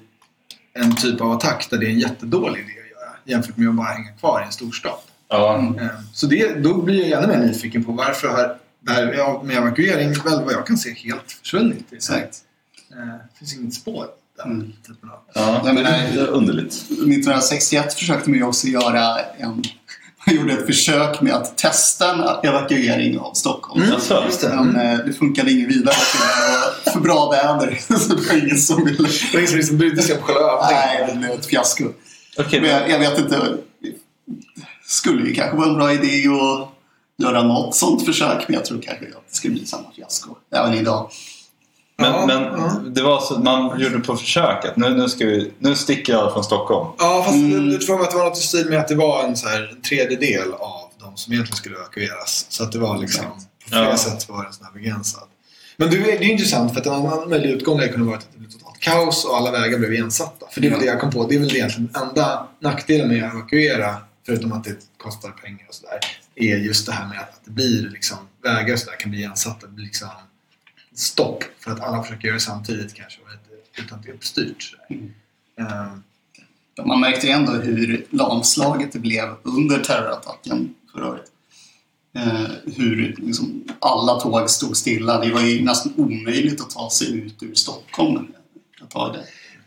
[0.74, 3.76] en typ av attack där det är en jättedålig idé att göra jämfört med att
[3.76, 4.94] bara hänga kvar i en storstad.
[5.30, 5.58] Ja.
[5.58, 5.80] Mm.
[5.80, 9.58] Eh, Så det, då blir jag ännu mer nyfiken på varför har det här med
[9.58, 11.86] evakuering väl vad jag kan se helt försvunnit.
[11.90, 12.36] Det, Exakt.
[12.92, 14.06] eh, det finns inget spår
[14.38, 14.46] där.
[14.46, 14.74] Mm.
[14.88, 15.20] Typen av.
[15.34, 15.62] ja.
[15.64, 16.74] Nej, men det är underligt.
[16.74, 19.64] 1961 försökte man ju också göra en...
[20.28, 23.82] Man gjorde ett försök med att testa en evakuering av Stockholm.
[23.84, 24.00] Mm.
[24.42, 24.56] Det.
[24.56, 25.96] Men eh, det funkade inget vidare.
[25.96, 27.80] för Det var för bra väder.
[28.00, 28.98] Så det var ingen som ville...
[29.32, 30.84] Det var ingen som brydde sig om själva övningen.
[30.86, 31.84] Nej, det blev ett fiasko.
[32.38, 33.58] Okej, Men men, jag, jag vet inte.
[34.86, 36.79] Skulle ju kanske vara en bra idé att
[37.20, 38.46] göra något sånt försök.
[38.48, 41.10] Men jag tror kanske att det skulle bli samma fiasko även idag.
[41.98, 42.72] men, Ja, men ja.
[42.96, 46.34] det var så, man gjorde på försök att nu, nu, ska vi, nu sticker jag
[46.34, 46.90] från Stockholm.
[47.00, 47.70] Ja, fast Mm.
[47.70, 49.76] det tror att det var något i stil med att det var en, så här,
[49.90, 52.46] tredjedel av de som egentligen skulle evakueras.
[52.50, 53.26] Så att det var liksom,
[53.64, 53.98] på flera Ja.
[53.98, 55.24] sätt var det sån här begränsad.
[55.78, 58.18] Men det, är- det är intressant för att en annan möjlig utgång hade kunnat vara
[58.18, 60.46] att det blev totalt kaos och alla vägar blev igensatta.
[60.52, 61.26] För det är väl det jag kom på.
[61.28, 65.76] Det är väl egentligen enda nackdelen med att evakuera, förutom att det kostar pengar och
[65.76, 66.00] sådär,
[66.40, 69.68] är just det här med att det blir liksom, vägar och sådär kan bli igensatta.
[69.68, 70.10] Det blir liksom
[70.94, 73.20] stopp för att alla försöker göra det samtidigt kanske
[73.78, 74.64] utan att det är uppstyrt.
[74.64, 75.12] sådär.
[75.60, 76.04] Ehm,
[76.88, 81.32] Man märkte ju ändå hur lamslaget det blev under terrorattacken förra året.
[82.16, 85.20] Eh, hur liksom alla tåg stod stilla.
[85.20, 88.28] Det var ju nästan omöjligt att ta sig ut ur Stockholm
[88.84, 89.16] ett tag.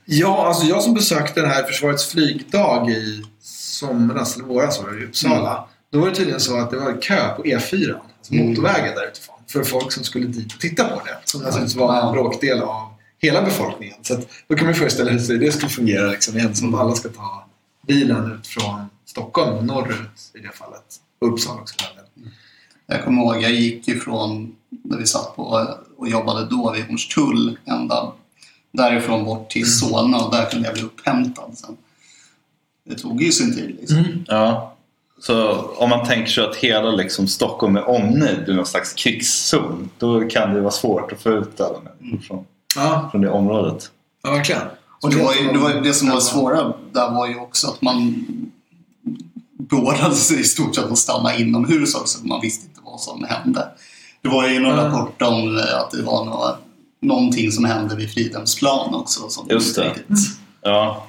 [0.05, 5.01] Ja, alltså jag som besökte den här Försvarets flygdag i somras, eller våras var det,
[5.01, 5.69] i Uppsala.
[5.93, 8.49] Då var det tydligen så att det var kö på E4, alltså Mm.
[8.49, 11.19] motorvägen där utifrån, för folk som skulle dit och titta på det.
[11.25, 13.97] Som naturligtvis var en bråkdel av hela befolkningen.
[14.03, 16.95] Så att, då kan man föreställa sig hur det skulle fungera liksom, igen, som alla
[16.95, 17.45] ska ta
[17.87, 20.85] bilen ut från Stockholm, norrut i det fallet.
[21.21, 21.75] Och Uppsala också.
[21.77, 22.33] delen.
[22.87, 27.59] Jag kommer ihåg, jag gick ifrån där vi satt på och jobbade då vid Hornstull
[27.65, 28.13] ända
[28.73, 31.77] därifrån bort till Solna och där kunde jag bli upphämtad sen.
[32.89, 33.77] Det tog ju sin tid.
[33.81, 34.25] Liksom.
[34.29, 34.72] Ja.
[35.27, 39.91] Så om man tänker sig att hela liksom, Stockholm är omnejd i någon slags krigszon.
[39.99, 42.45] Då kan det vara svårt att få ut alla människor från,
[42.77, 43.91] Ja, från det området.
[44.23, 44.63] ja, verkligen.
[45.03, 47.83] Och det, var ju, det, var, det som var svåra där var ju också att
[47.83, 48.25] man
[49.59, 52.27] beordrade sig i stort sett att stanna inomhus också.
[52.27, 53.69] Man visste inte vad som hände.
[54.23, 56.57] Det var ju någon rapport om eh, att det var några,
[57.01, 59.89] någonting som hände vid Fridhemsplan också som Just det.
[59.89, 60.19] riktigt
[60.63, 61.07] Ja.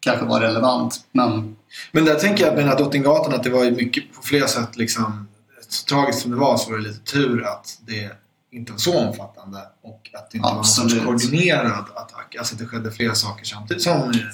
[0.00, 1.00] kanske var relevant.
[1.12, 1.55] Men
[1.92, 4.22] Men där tänker jag att med den här Drottninggatan att det var ju mycket på
[4.22, 5.28] flera sätt liksom
[5.68, 8.10] så tragiskt som det var så var det lite tur att det
[8.52, 10.94] inte var så omfattande och att det inte Absolut.
[10.94, 12.36] var koordinerad attack.
[12.38, 14.24] Alltså att det skedde flera saker samtidigt som i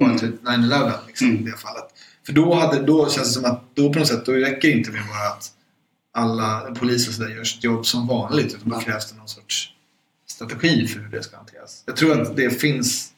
[0.00, 1.42] bara typ 9-11 liksom, Mm.
[1.48, 1.84] i det fallet.
[2.26, 4.74] För då, hade, då känns det som att då på något sätt då räcker det
[4.74, 5.50] inte med bara att
[6.14, 8.84] alla poliser och sådär gör sitt jobb som vanligt utan då Nej.
[8.84, 9.68] krävs det någon sorts
[10.28, 11.82] strategi för hur det ska hanteras.
[11.86, 13.12] Jag tror att det finns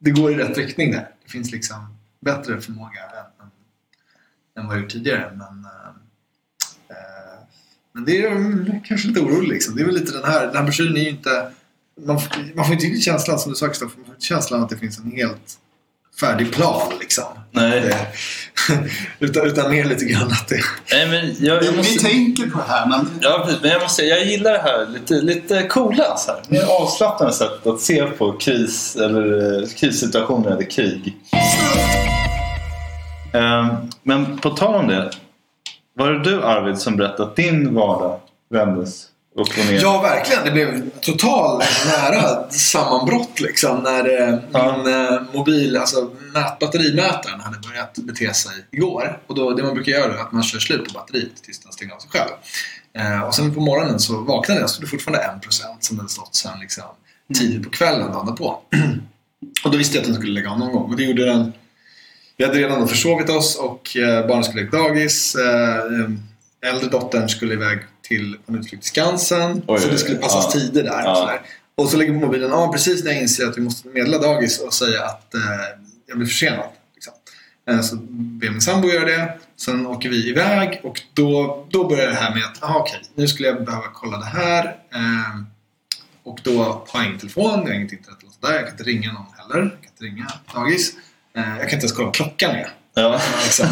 [0.00, 1.08] det går i rätt riktning där.
[1.24, 3.50] Det finns liksom bättre förmåga än, än,
[4.58, 5.30] än vad jag gjort tidigare.
[5.30, 5.88] Men, eh,
[6.88, 7.38] eh
[7.92, 9.76] men det är kanske lite orolig liksom.
[9.76, 11.52] Det är väl lite den här, den här broschyren är ju inte...
[12.06, 14.68] Man, får- man får inte känslan, som du sa Kristoffer, man får inte känslan att
[14.68, 15.58] det finns en helt
[16.20, 17.24] färdig plan liksom.
[17.52, 17.80] Nej.
[17.80, 17.96] Det,
[19.26, 20.60] utan, utan mer lite grann att det...
[20.92, 21.98] Nej, men jag, vi, jag vi måste...
[22.08, 25.14] tänker på det här men Ja, men jag måste säga, jag gillar det här lite,
[25.14, 26.40] lite coola, så här.
[26.48, 31.16] mer avslappnade sätt att se på kris eller eh, krissituationer eller krig.
[33.32, 33.68] Ehm,
[34.02, 35.10] Men på tal om det.
[35.96, 39.04] Var det du Arvid som berättade att din vardag vändes
[39.38, 39.80] upp och ner?
[39.82, 40.44] Ja, verkligen.
[40.44, 44.76] Det blev total nära sammanbrott liksom när eh, Ja.
[44.84, 49.20] min eh, mobil, alltså mät, batterimätaren hade börjat bete sig igår.
[49.26, 51.72] Och då, det man brukar göra är att man kör slut på batteriet tills den
[51.72, 52.30] stänger av sig själv.
[52.98, 56.34] Eh, och sen på morgonen så vaknade jag så det fortfarande 1% som hade stått
[56.34, 56.84] sen liksom,
[57.34, 58.60] tidigt på kvällen dagen på.
[59.64, 60.90] och då visste jag att den skulle lägga av någon gång.
[60.90, 61.52] Och det gjorde den.
[62.36, 65.34] Vi hade redan försovit oss och eh, barnen skulle lägga dagis.
[65.34, 69.62] Eh, eh, äldre dottern skulle iväg till på en utflykt till Skansen.
[69.66, 70.60] Oj, så det skulle passas Ja.
[70.60, 71.02] tider där.
[71.04, 71.10] Ja.
[71.10, 71.40] Och, sådär.
[71.74, 74.74] och så lägger mobilen av precis när jag inser att vi måste meddela dagis och
[74.74, 75.40] säga att eh,
[76.06, 76.66] jag blir försenad.
[76.94, 77.12] Liksom.
[77.70, 79.38] Eh, så ber min sambo göra det.
[79.56, 83.28] Sen åker vi iväg och då, då börjar det här med att aha, okej, nu
[83.28, 84.64] skulle jag behöva kolla det här.
[84.94, 85.40] Eh,
[86.22, 88.54] och då har jag ingen telefon, jag har inget internet eller sådär.
[88.54, 89.62] Jag kan inte ringa någon heller.
[89.62, 90.92] Jag kan inte ringa dagis.
[91.36, 92.70] Eh, jag kan inte ens kolla vad klockan är.
[92.98, 93.20] Ja.
[93.44, 93.66] Liksom.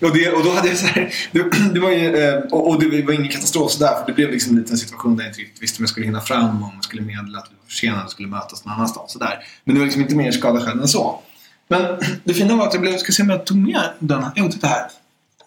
[0.00, 2.80] och, det, och då hade jag så här, det, det var ju, eh, och, och
[2.80, 5.40] det var ingen katastrof sådär för det blev liksom en liten situation där jag inte
[5.40, 8.04] riktigt visste om jag skulle hinna fram, om jag skulle meddela att vi var försenade
[8.04, 9.12] och skulle mötas någon annanstans.
[9.12, 9.38] Sådär.
[9.64, 11.20] Men det var liksom inte mer skada själv än så.
[11.68, 11.82] Men
[12.24, 14.24] det fina var att jag blev, jag ska se om jag tog med den.
[14.34, 14.86] Jo, titta här.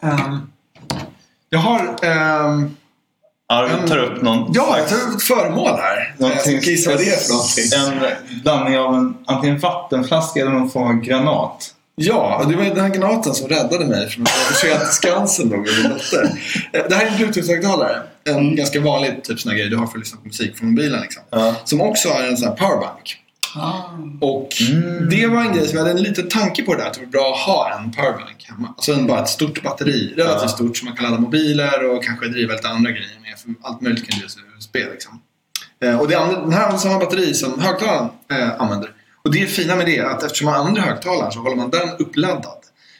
[0.01, 0.39] Ehm,
[1.49, 1.95] jag har...
[2.01, 2.75] ehm,
[3.47, 6.15] Arvid tar upp någon Ja, jag tar upp ett föremål här.
[6.17, 8.09] Jag ska gissa vad det är för någonting.
[8.33, 11.73] En blandning av en antingen vattenflaska eller någon form av granat.
[11.95, 15.59] Ja, det var den här granaten som räddade mig från att försöka till Skansen med
[15.59, 16.23] min dotter.
[16.73, 18.01] Eh, Det här är en bluetooth-högtalare.
[18.23, 21.01] En ganska vanlig typ sån grej du har för att lyssna på musik från mobilen.
[21.01, 21.23] Liksom.
[21.29, 21.55] Ja.
[21.63, 23.17] Som också har en sån här powerbank.
[23.55, 23.71] Ah.
[24.21, 25.09] Och Mm.
[25.09, 26.87] det var en grej som jag hade en liten tanke på det där.
[26.87, 28.67] Att det var bra att ha en powerbank hemma.
[28.67, 30.13] Alltså en, bara ett stort batteri.
[30.17, 30.47] Relativt Ja.
[30.47, 33.39] stort som man kan ladda mobiler och kanske driva lite andra grejer med.
[33.39, 35.21] För allt möjligt kan drivas USB liksom.
[35.83, 38.89] Eh, Och det den här samma batteri som högtalaren eh, använder.
[39.23, 41.89] Och det fina med det är att eftersom man använder högtalaren så håller man den
[41.99, 42.57] uppladdad.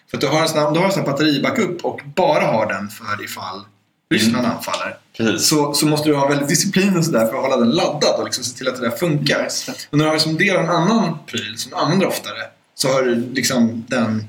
[0.09, 2.89] För att du har en sån du har en sån batteribackup och bara har den
[2.89, 3.65] för ifall
[4.11, 4.97] Ryssland anfaller.
[5.17, 5.47] Precis.
[5.47, 8.23] Så, så måste du ha väldigt disciplin och sådär för att hålla den laddad och
[8.23, 9.47] liksom se till att det där funkar.
[9.89, 12.41] Och när du har som del av en annan pryl som du använder oftare
[12.75, 14.27] så har du liksom den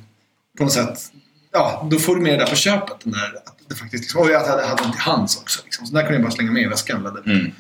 [0.59, 0.99] på något sätt
[1.53, 2.97] Ja, då får du med det där på köpet.
[3.05, 5.61] Den där, att det faktiskt liksom, och jag hade, hade den till hands också.
[5.65, 5.87] Liksom.
[5.87, 7.53] Så där kunde jag bara slänga med i väskan Mm.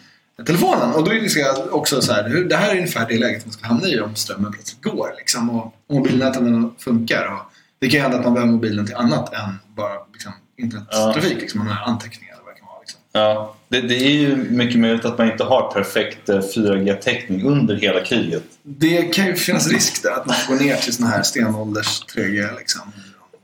[0.46, 0.92] Telefonen.
[0.92, 3.52] Och då är det så också så här, det här är ungefär det läget man
[3.52, 5.14] ska hamna i om strömmen plötsligt går.
[5.18, 7.26] Liksom, och mobilnäten funkar.
[7.32, 11.40] Och det kan ju hända att man behöver mobilen till annat än bara liksom, internettrafik.
[11.40, 12.80] Liksom, man har anteckningar eller vad det kan vara.
[12.80, 13.00] Liksom.
[13.12, 17.74] Ja, det, det är ju mycket möjligt att man inte har perfekt eh, 4G-täckning under
[17.76, 18.42] hela kriget.
[18.62, 22.58] Det kan ju finnas risk där att man går ner till sån här stenålders 3G.
[22.58, 22.82] Liksom.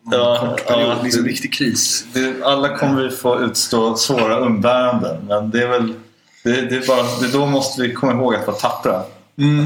[0.03, 2.05] Någon Ja, kort period, ja, det- riktig kris.
[2.12, 5.94] Det, alla kommer vi få utstå svåra umbäranden men det är väl
[6.48, 9.02] det, det är bara, det, då måste vi komma ihåg att vara tappra.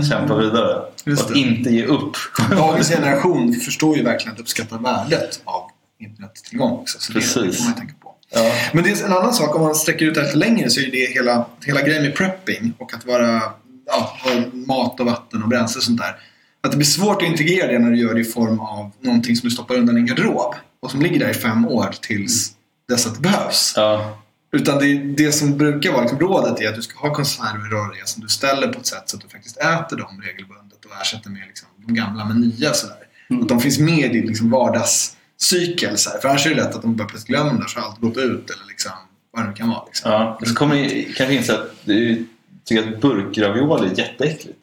[0.01, 0.73] Att kämpa vidare.
[0.73, 0.85] Mm.
[1.05, 1.39] Just att det.
[1.39, 2.17] inte ge upp.
[2.51, 6.99] Dagens generation förstår ju verkligen att uppskatta värdet av internettillgång också.
[7.01, 7.59] Så det, det Precis.
[7.59, 8.15] får man tänka på.
[8.35, 8.53] Ja.
[8.73, 10.81] Men det är en annan sak, om man sträcker ut det här lite längre så
[10.81, 13.43] är det hela, hela grejen med prepping och att vara
[13.87, 14.19] ja,
[14.53, 16.17] mat och vatten och bränsle och sånt där.
[16.63, 19.37] Att det blir svårt att integrera det när du gör det i form av någonting
[19.37, 22.53] som du stoppar undan i en garderob och som ligger där i fem år tills
[22.89, 23.73] dess att det behövs.
[23.77, 24.22] Ja.
[24.53, 28.07] Utan det, det som brukar vara liksom rådet är att du ska ha konserver röriga
[28.07, 31.31] som du ställer på ett sätt så att du faktiskt äter dem regelbundet och ersätter
[31.31, 32.73] med liksom de gamla med nya.
[32.75, 32.97] Sådär.
[33.43, 35.99] Att de finns med i din liksom vardagscykel.
[35.99, 36.19] Så här.
[36.19, 38.17] För annars är det lätt att de bara plötsligt glömmer det så har allt gått
[38.17, 38.93] ut eller liksom,
[39.33, 39.85] vad det nu kan vara.
[39.87, 40.13] Liksom.
[40.13, 40.39] Ja.
[40.47, 42.27] Så kommer ni kanske inse att du
[42.65, 44.59] tycker att burkravioli är jätteäckligt.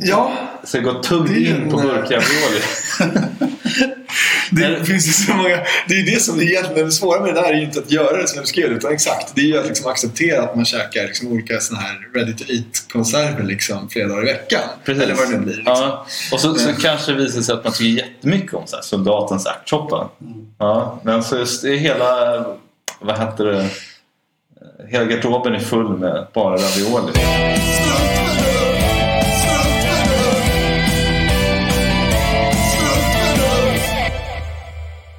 [0.00, 0.32] Ja,
[0.64, 2.60] Så jag går tungt in på burkravioli.
[4.50, 5.60] det finns ju så många.
[5.88, 7.90] Det är det som är egentligen det svåra med det här är ju inte att
[7.90, 9.32] göra det som jag beskrev utan exakt.
[9.34, 12.44] Det är ju att liksom acceptera att man käkar liksom olika såna här ready to
[12.48, 14.60] eat-konserver liksom flera dagar i veckan.
[14.84, 15.02] Precis.
[15.02, 15.56] Eller vad det nu blir.
[15.56, 15.74] Liksom.
[15.74, 16.06] Ja.
[16.32, 19.46] Och så, så kanske det visar sig att man tycker jättemycket om så här, soldatens
[19.46, 20.08] ärtsoppa.
[20.58, 21.00] Ja.
[21.02, 22.44] Men så just det är hela,
[23.00, 23.68] vad heter det,
[24.88, 27.12] hela garderoben är full med bara ravioli.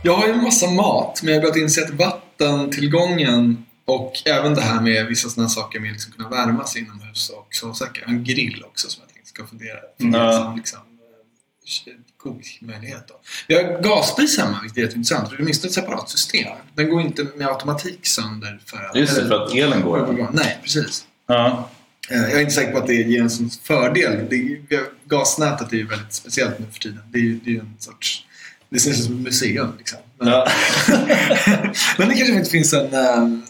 [0.09, 4.53] Jag har ju en massa mat, men jag har börjat inse att vattentillgången och även
[4.55, 7.29] det här med vissa sådana saker med att liksom kunna värma sig inomhus
[7.63, 10.43] och säkert en grill också som jag tänkte ska fundera Ja.
[10.43, 13.07] som liksom, eh, kokmöjlighet.
[13.07, 13.19] Då.
[13.47, 15.29] Vi har gasspis hemma, vilket är jätteintressant.
[15.29, 16.53] Det är åtminstone ett separat system.
[16.75, 18.59] Den går inte med automatik sönder.
[18.65, 20.29] För att, Just det, för att elen går.
[20.33, 21.05] Nej, precis.
[21.27, 21.69] Ja.
[22.11, 24.27] Eh, Jag är inte säker på att det ger en sån fördel.
[24.29, 24.57] Det,
[25.05, 26.99] gasnätet är ju väldigt speciellt nu för tiden.
[27.11, 28.25] Det är ju det är ju en sorts...
[28.69, 29.71] Det ser ut som ett museum.
[29.77, 29.99] Liksom.
[30.19, 30.47] Men, Ja.
[31.97, 33.43] men det kanske inte finns en, eh, någon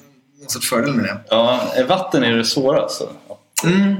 [0.47, 1.17] sorts fördel med det.
[1.29, 3.09] ja, vatten är det svåra alltså.
[3.63, 3.95] Mm.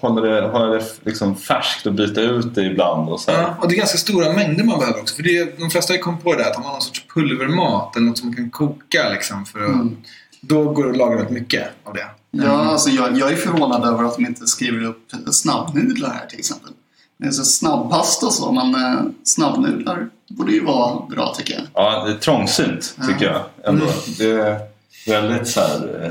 [0.00, 3.42] Håller det, håller det liksom färskt och byta ut det ibland och så här.
[3.42, 5.14] Ja, och det är ganska stora mängder man behöver också.
[5.16, 6.82] För det är, de flesta har ju kommit på det att om man har någon
[6.82, 9.96] sorts pulvermat eller något som man kan koka liksom, för att, Mm.
[10.40, 12.06] då går det att laga väldigt mycket av det.
[12.30, 16.38] Ja, alltså jag, jag är förvånad över att de inte skriver upp snabbnudlar här till
[16.38, 16.70] exempel.
[17.20, 21.62] Det är så snabbpasta så, men eh, snabbnudlar borde ju vara bra tycker jag.
[21.74, 23.42] Ja, det är trångsynt tycker jag.
[23.64, 23.86] Ändå.
[24.18, 24.60] Det är
[25.06, 26.10] väldigt så här, eh,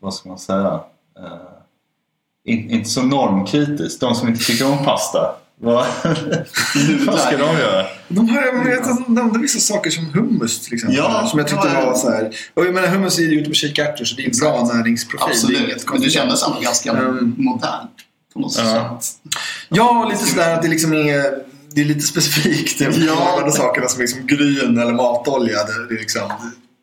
[0.00, 0.80] vad ska man säga?
[1.18, 4.00] Eh, in, inte så normkritiskt.
[4.00, 5.34] De som inte tycker om pasta.
[5.60, 5.86] Vad,
[7.06, 7.86] vad ska de göra?
[8.08, 10.96] De har jag vet, att de nämnde vissa saker som hummus till exempel.
[10.98, 11.86] Ja, som jag tyckte ja, ja.
[11.86, 12.36] var så här.
[12.54, 15.26] Och jag menar hummus är ju ute på kikärtor så det är en bra näringsprofil.
[15.26, 17.34] Det är Absolut, inget men det kändes ändå ganska Mm.
[17.38, 17.90] modernt
[18.32, 19.00] på något Ja.
[19.00, 19.32] sätt.
[19.68, 22.78] Ja, lite sådär att det liksom är det är lite specifikt.
[22.78, 23.42] Det är Ja.
[23.46, 23.50] ja.
[23.50, 25.64] sakerna som liksom gryn eller matolja.
[25.64, 26.32] Det, det, är liksom,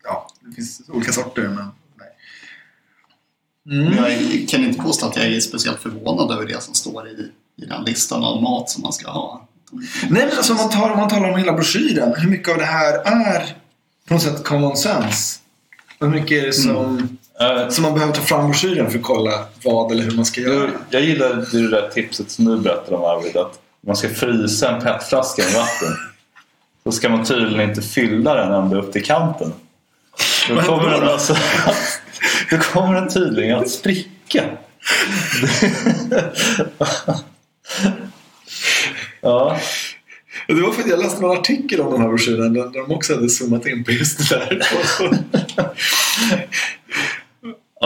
[0.04, 1.42] ja, det finns olika sorter.
[1.42, 1.68] Men,
[3.64, 3.86] nej.
[3.86, 3.94] Mm.
[4.40, 7.30] Jag kan inte påstå att jag är speciellt förvånad över det som står i,
[7.62, 9.48] i den listan av mat som man ska ha.
[9.72, 12.14] Nej, men alltså, om, man tar, om man talar om hela broschyren.
[12.16, 13.56] Hur mycket av det här är
[14.08, 15.38] på något sätt common sense?
[16.00, 17.04] Hur mycket är det som, Eh,
[17.68, 20.70] som man behöver ta fram broschyren för att kolla vad eller hur man ska göra?
[20.90, 23.36] jag gillar det där tipset som du berättade om Arvid.
[23.36, 25.96] Att man ska frysa en petflaska med vatten.
[26.84, 29.52] Så ska man tydligen inte fylla den ända upp till kanten.
[30.48, 31.36] Då kommer den alltså
[32.50, 34.40] Då kommer den tydligen att spricka.
[39.20, 39.58] ja,
[40.46, 43.14] Det var för att jag läste någon artikel om den här broschyren där de också
[43.14, 44.60] hade zoomat in på just det där.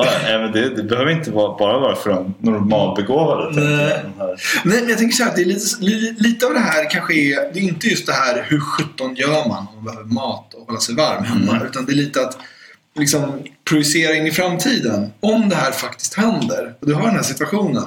[0.03, 3.61] ja men det, det behöver inte vara, bara vara för de normalbegåvade.
[3.61, 4.05] Nej.
[4.17, 7.15] Nej, men jag tänker så här det är lite, li, lite av det här kanske
[7.15, 10.55] är, det är inte just det här hur sjutton gör man om man behöver mat
[10.55, 11.53] och hålla sig varm hemma.
[11.53, 11.67] Mm.
[11.67, 12.39] Utan det är lite att
[12.99, 15.13] liksom projicera in i framtiden.
[15.21, 17.85] Om det här faktiskt händer och du har den här situationen.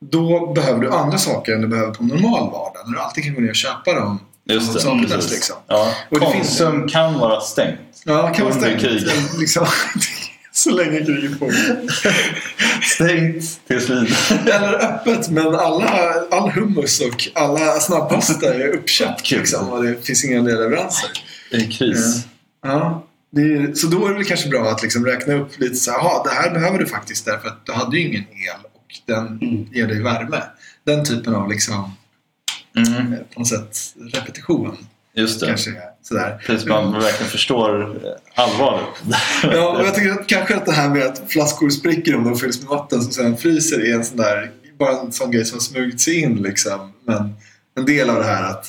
[0.00, 2.82] Då behöver du andra saker än du behöver på en normal vardag.
[2.86, 4.18] När du alltid kan gå ner och köpa dem.
[4.48, 5.06] Just det.
[5.08, 5.32] Precis.
[5.32, 5.56] liksom.
[5.66, 7.78] Ja, Och det Konsum kan vara stängt.
[8.04, 9.14] Ja, kan stänga kriget.
[9.38, 9.66] liksom,
[10.56, 11.54] Så länge kriget pågår.
[12.82, 14.54] Stängt tills vidare.
[14.56, 19.30] Eller öppet, men alla, all hummus och alla snabbpasta är uppköpt.
[19.30, 21.10] Liksom, och det finns inga nya leveranser.
[21.50, 22.24] I kris.
[22.62, 25.90] Ja, det är, så då är det kanske bra att liksom räkna upp lite så
[25.90, 28.94] här, "Jaha, det här behöver du faktiskt därför att du hade ju ingen el och
[29.06, 29.66] den Mm.
[29.72, 30.42] ger dig värme.
[30.84, 31.92] Den typen av liksom,
[32.76, 33.78] Mm, eh, på något sätt
[34.12, 34.76] repetition.
[35.16, 35.46] Just det.
[35.46, 35.70] Kanske
[36.02, 36.42] sådär.
[36.46, 38.84] Tills man verkligen förstår eh, allvaret.
[39.42, 42.60] Ja, jag tycker att kanske att det här med att flaskor spricker om de fylls
[42.60, 45.60] med vatten som sen fryser är en sån där, bara en sån grej som har
[45.60, 46.92] smugit sig in liksom.
[47.04, 47.34] Men
[47.78, 48.66] en del av det här att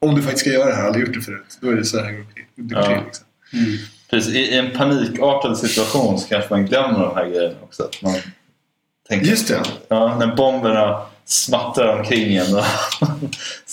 [0.00, 1.98] om du faktiskt ska göra det här, aldrig gjort det förut, då är det så
[2.00, 2.24] här
[2.56, 2.86] det går Ja.
[2.86, 3.04] till.
[3.04, 3.26] Liksom.
[3.52, 3.76] Mm.
[4.10, 7.82] Precis, I i en panikartad situation så kanske man glömmer de här grejerna också.
[7.82, 8.14] Att man
[9.08, 9.60] tänker, Just det.
[9.88, 12.62] Ja, när bomberna smattrar omkring en.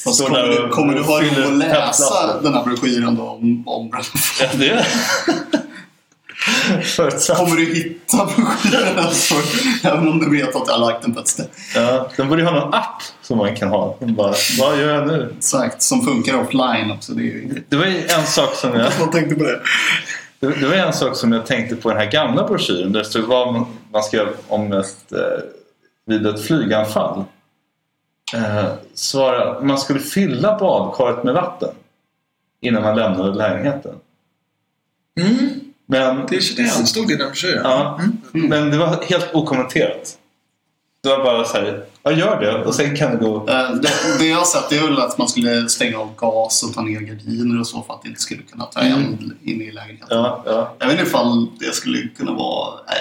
[0.04, 3.24] Fast kommer, där du, och kommer du ha råd att läsa den här broschyren då
[3.24, 3.92] om, om
[4.42, 4.86] Ja, det
[6.84, 7.38] Förutsatt.
[7.38, 9.36] Kommer du hitta broschyren alltså,
[9.84, 11.50] även om du vet att jag har lagt den på ett ställe?
[11.76, 13.98] Ja, de borde ju ha någon app som man kan ha.
[14.00, 15.34] Bara, vad gör jag nu?
[15.38, 17.14] Exakt, som funkar offline också.
[17.14, 18.92] Det är ju Det var ju en sak som jag...
[19.00, 19.60] Man tänkte på det.
[20.40, 22.94] Det det var en sak som jag tänkte på den här gamla broschyren.
[22.94, 23.66] Där det stod vad man,
[24.14, 25.44] göra om ett, eh,
[26.06, 27.24] vid ett flyganfall.
[28.34, 31.70] Eh, det att man skulle fylla badkaret med vatten
[32.62, 33.96] innan man lämnade lägenheten.
[35.20, 35.50] Mm.
[35.86, 37.62] Men, Det är det stod i den broschyren.
[37.64, 38.00] ja,
[38.34, 38.50] Mm.
[38.50, 40.18] men det var helt okommenterat.
[41.04, 43.36] Det var bara så här, ja gör det och sen kan du gå...
[43.50, 46.74] Eh, Det, det jag har sett är väl att man skulle stänga av gas och
[46.74, 49.72] ta ner gardiner och så för att det inte skulle kunna ta eld in i
[49.72, 50.08] lägenheten.
[50.18, 50.74] Ja, ja.
[50.80, 52.80] Jag vet inte ifall det skulle kunna vara...
[52.88, 52.98] Nej,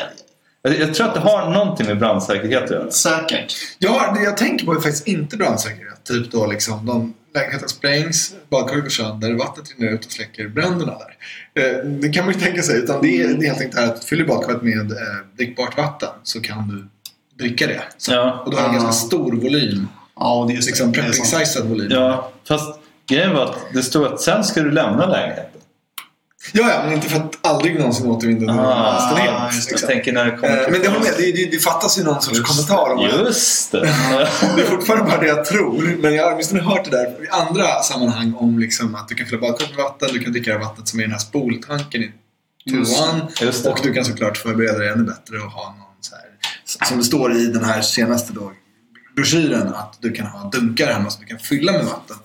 [0.71, 2.91] Jag, jag tror att det har någonting med brandsäkerhet att göra.
[2.91, 3.55] säkert.
[3.79, 6.05] Ja, det jag tänker på är faktiskt inte brandsäkerhet.
[6.05, 10.93] Typ då liksom, de, lägenheten sprängs, badkaret går sönder, vattnet rinner ut och släcker bränderna
[10.99, 11.17] där.
[11.65, 12.79] Eh, det kan man ju tänka sig.
[12.79, 14.97] Utan det är, det är helt enkelt att fyller badkaret med eh,
[15.37, 16.89] drickbart vatten så kan du
[17.45, 17.83] dricka det.
[17.99, 18.43] Så, Ja.
[18.47, 18.83] och då har du en Ah.
[18.85, 19.89] ganska stor volym.
[20.17, 21.89] Ja, och det är Liksom prepping-sized volym.
[21.91, 25.56] Ja, fast grejen var att det stod att sen ska du lämna lägenheten.
[26.53, 29.57] Ja, ja, men inte för att aldrig någonsin återvinna den Ah, lägenheten.
[29.57, 29.89] just Liksom.
[29.89, 32.41] tänker när det kommer Eh, Men det, med, det, det, det fattas ju någon sorts
[32.41, 33.17] kommentar om det.
[33.29, 33.81] Just det!
[34.57, 35.97] Det är fortfarande bara det jag tror.
[36.03, 39.27] Men jag har åtminstone hört det där i andra sammanhang om liksom att du kan
[39.27, 42.03] fylla badkaret med vatten, du kan dricka det vattnet som är i den här spoltanken
[42.03, 42.13] i
[42.65, 43.21] Just Tuan.
[43.41, 43.67] Just.
[43.67, 46.25] Och du kan såklart förbereda dig ännu bättre och ha någon så här,
[46.89, 48.53] som det står i den här senaste då,
[49.17, 52.17] broschyren, att du kan ha dunkar hemma som du kan fylla med vatten.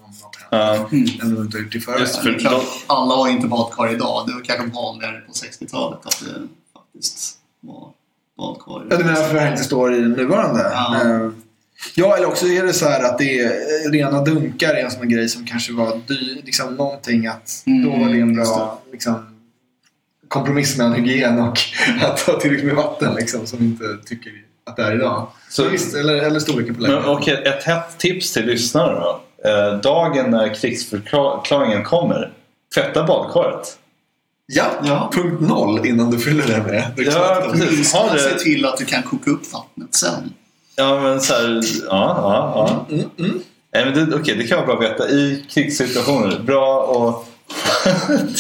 [0.52, 1.06] Ja, Mm.
[1.22, 2.02] Än du inte har gjort i förväg.
[2.02, 4.24] Just för då- alla har inte badkar idag.
[4.28, 7.88] Det var kanske vanligare på 60-talet att det faktiskt var
[8.38, 8.86] badkar.
[8.90, 10.62] Ja, du menar för det inte står i den nuvarande?
[10.74, 11.02] Ja.
[11.02, 11.30] Eh,
[11.96, 15.10] Ja, eller också är det så här att det är rena dunkar är en sån
[15.10, 18.82] grej som kanske var dyr, liksom någonting att Mm, då var det en just bra
[18.92, 19.38] liksom,
[20.28, 21.58] kompromiss mellan hygien och
[22.02, 24.32] att ha tillräckligt med vatten liksom, som vi inte tycker
[24.66, 25.28] att det är idag.
[25.50, 27.18] Så- Så, visst, eller, eller storleken på Men lägenheten.
[27.18, 29.22] okej, ett hett tips till lyssnare då.
[29.46, 32.32] Eh, dagen när krigsförklaringen kommer,
[32.76, 33.78] tvätta badkaret.
[34.46, 35.12] Ja, Ja.
[35.14, 37.52] punkt noll innan du fyller det med Ja, dricksvatten.
[37.52, 37.78] precis.
[37.78, 40.34] Du ska Har det- se till att du kan koka upp vattnet sen.
[40.76, 42.96] Ja, men så här, ja, ja, ja.
[42.96, 43.40] Mm, mm.
[43.74, 45.10] Nej, men det, okej, det kan vara bra att veta.
[45.10, 47.28] I krigssituationer, bra och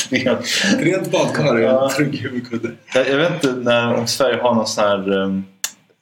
[0.09, 0.45] rent.
[0.79, 1.83] Rent badkar är Ja.
[1.89, 2.71] en trygg huvudkudde.
[2.93, 5.43] Jag, jag vet inte när, om Sverige har någon sån här, um,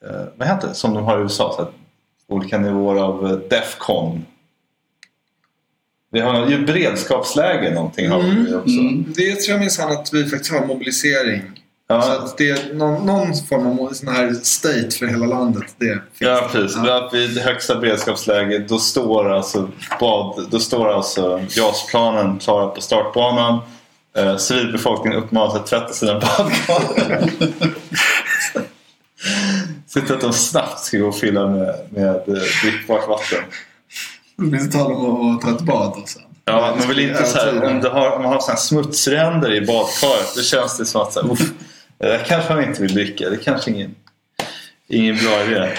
[0.05, 1.71] eh, vad heter det, som de har i USA, så här,
[2.27, 4.25] olika nivåer av uh, Defcon.
[6.11, 8.79] Vi har ju beredskapsläge någonting har vi också.
[8.79, 9.05] Mm.
[9.15, 11.41] Det tror jag minsann att vi faktiskt har mobilisering.
[11.41, 15.75] Så Ja, att det är någon, någon form av sån här state för hela landet.
[15.77, 16.77] Det finns ja, precis.
[16.85, 17.09] Ja.
[17.13, 23.59] Vid högsta beredskapsläge då står alltså, bad, då står alltså JAS-planen klara på startbanan.
[24.17, 27.29] Eh, civilbefolkningen uppmanas att tvätta sina badkar.
[29.93, 33.43] Till att de snabbt ska gå och fylla med, med eh, drickbart vatten.
[34.39, 36.21] Blir tal om att ta ett bad och sen.
[36.45, 40.35] Ja, man vill inte så här, om, du har, om man har smutsränder i badkaret
[40.35, 41.51] då känns det som att så här, "Uff,
[41.97, 43.29] det där kanske man inte vill lycka.
[43.29, 43.95] Det är kanske ingen,
[44.87, 45.69] ingen bra idé.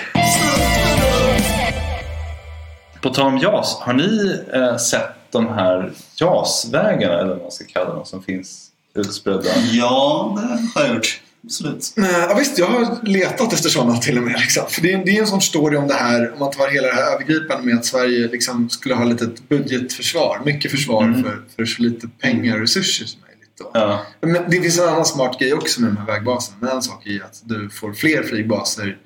[3.03, 7.65] På tal om JAS, har ni eh, sett de här JAS-vägarna eller vad man ska
[7.65, 9.51] kalla dem som finns utspridda?
[9.73, 10.39] Ja,
[10.75, 11.21] det har jag gjort.
[11.45, 11.93] Absolut.
[11.97, 14.41] Nej, Ja, visst, jag har letat efter sådana till och med.
[14.41, 14.65] Liksom.
[14.69, 16.87] För det, är, det är en sån story om det här, om man tar hela
[16.89, 20.43] det här övergripande med att Sverige liksom skulle ha lite ett budgetförsvar.
[20.45, 21.23] Mycket försvar Mm.
[21.23, 23.51] för, för så lite pengar och resurser som möjligt.
[23.59, 23.71] Då.
[23.75, 26.57] Ja, Men det finns en annan smart grej också med de här vägbaserna.
[26.61, 28.99] Men en sak är att du får fler flygbaser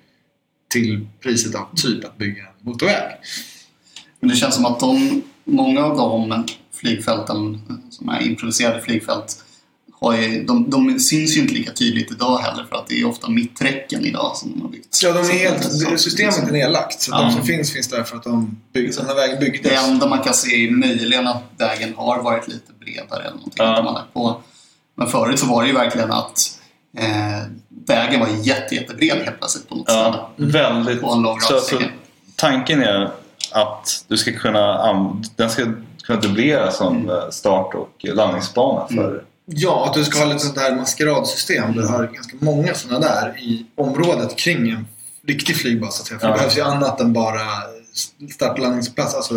[0.72, 3.03] till priset av typ att bygga en motorväg.
[4.20, 9.43] Men det känns som att de, många av de flygfälten, som är improviserade flygfält,
[10.03, 13.28] ju, de, de syns ju inte lika tydligt idag heller för att det är ofta
[13.30, 15.01] mitträcken idag som de har byggt.
[15.03, 17.01] Ja, de är helt, systemet är nedlagt.
[17.01, 17.20] Så Ja.
[17.22, 19.88] de som finns finns där för att de bygg, den här vägen Det byggdes.
[19.88, 23.78] enda man kan se är möjligen att vägen har varit lite bredare eller någonting Ja.
[23.78, 24.40] att man lagt på.
[24.97, 26.38] Men förut så var det ju verkligen att
[26.99, 27.42] eh,
[27.86, 30.53] vägen var jätte, jättebred helt plötsligt på något ja ställe.
[30.53, 31.01] väldigt.
[31.01, 31.80] På en lång Så, så
[32.36, 33.11] tanken är
[33.53, 35.64] att du ska kunna, den ska
[36.03, 37.32] kunna dubblera som Mm.
[37.32, 41.72] start och landningsbana för Ja, att du ska ha lite sånt där maskeradsystem.
[41.72, 44.86] Du har ganska många sådana där i området kring en
[45.26, 45.97] riktig flygbas.
[45.97, 46.18] så att säga.
[46.20, 46.32] För Ja.
[46.32, 47.40] det behövs ju annat än bara
[48.34, 49.34] start och landningsplats, alltså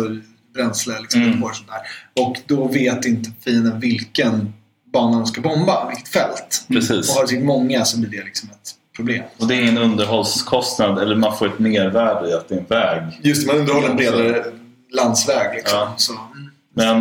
[0.54, 1.42] bränsle, liksom, Mm.
[1.44, 2.22] och sånt där.
[2.24, 4.52] Och då vet inte fienden vilken
[4.92, 6.64] bana de ska bomba, vilket fält.
[6.68, 7.08] Precis.
[7.10, 9.22] Och har du många så blir det liksom ett problem.
[9.38, 12.64] Och det är ingen underhållskostnad eller man får ett mervärde i att det är en
[12.68, 13.20] väg.
[13.22, 14.44] Just det, man underhåller en bredare
[14.92, 15.54] landsväg.
[15.54, 15.78] Liksom.
[16.08, 16.30] Ja.
[16.34, 16.50] Mm.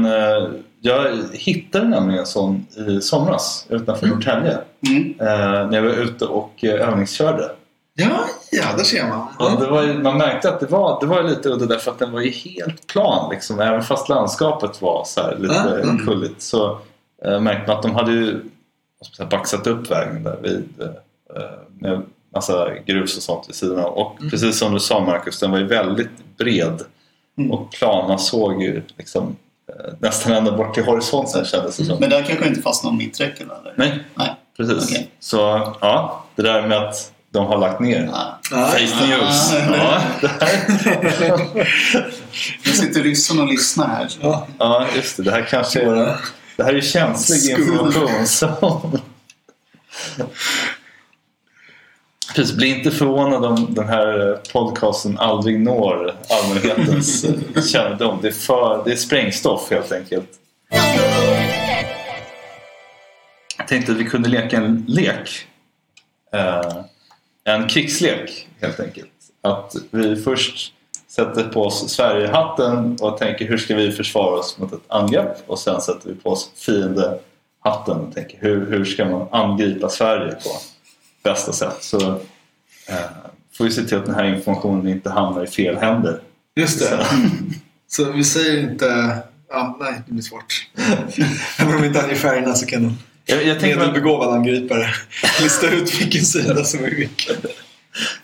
[0.01, 0.49] Men eh,
[0.81, 4.17] jag hittade nämligen en sån i somras utanför Mm.
[4.17, 4.57] Norrtälje.
[4.87, 5.13] Mm.
[5.19, 7.51] Eh, när jag var ute och eh, övningskörde.
[7.93, 9.27] ja, ja, där ser man.
[9.39, 11.99] Och det var ju, man märkte att det var, det var lite udda därför att
[11.99, 13.29] den var ju helt plan.
[13.31, 13.59] Liksom.
[13.59, 15.53] Även fast landskapet var så här lite
[15.83, 16.05] Ja, mm.
[16.05, 16.79] kulligt så
[17.25, 18.41] eh, märkte man att de hade ju
[19.17, 21.43] säga, baxat upp vägen där vid eh,
[21.79, 22.01] med
[22.33, 23.85] massa grus och sånt vid sidan.
[23.85, 24.29] Och Mm.
[24.29, 26.81] precis som du sa Marcus, den var ju väldigt bred
[27.37, 27.51] Mm.
[27.51, 28.07] och plan.
[28.07, 29.35] Man såg ju liksom
[29.99, 31.99] nästan ända bort till horisonten kändes det som.
[31.99, 33.73] Men där kanske inte fast någon mitträcke eller?
[33.75, 34.35] Nej, Nej.
[34.57, 34.83] precis.
[34.83, 35.11] Okej.
[35.19, 35.37] Så
[35.81, 38.09] ja, det där med att de har lagt ner.
[38.11, 38.39] Ja.
[38.49, 39.53] Fake news.
[39.79, 40.01] Ah.
[42.65, 44.07] Nu sitter ryssen och lyssnar här.
[44.21, 45.23] Ja, ja, just det.
[45.23, 46.15] Det här kanske är,
[46.55, 49.01] det här är känslig information.
[52.37, 58.19] Precis, bli inte förvånad om den här eh, podcasten aldrig når allmänhetens eh, kännedom.
[58.21, 60.29] Det är, för, det är sprängstoff helt enkelt.
[63.57, 65.47] Jag tänkte att vi kunde leka en lek.
[66.33, 66.83] Eh,
[67.43, 69.11] en krigslek helt enkelt.
[69.41, 70.73] Att vi först
[71.07, 75.59] sätter på oss Sverigehatten och tänker hur ska vi försvara oss mot ett angrepp och
[75.59, 80.49] sen sätter vi på oss fiendehatten och tänker hur, hur ska man angripa Sverige på
[81.23, 81.77] bästa sätt.
[81.81, 81.99] Så
[82.89, 82.95] eh,
[83.57, 86.21] får vi se till att den här informationen inte hamnar i fel händer.
[86.55, 87.05] Just det.
[87.87, 89.17] Så vi säger inte...
[89.49, 90.67] Ja, nej, det blir svårt.
[91.59, 94.87] Även om vi inte anger färgerna så kan en Jag, jag tänker medelbegåvad angripare
[95.41, 97.35] lista ut vilken sida som är vilken.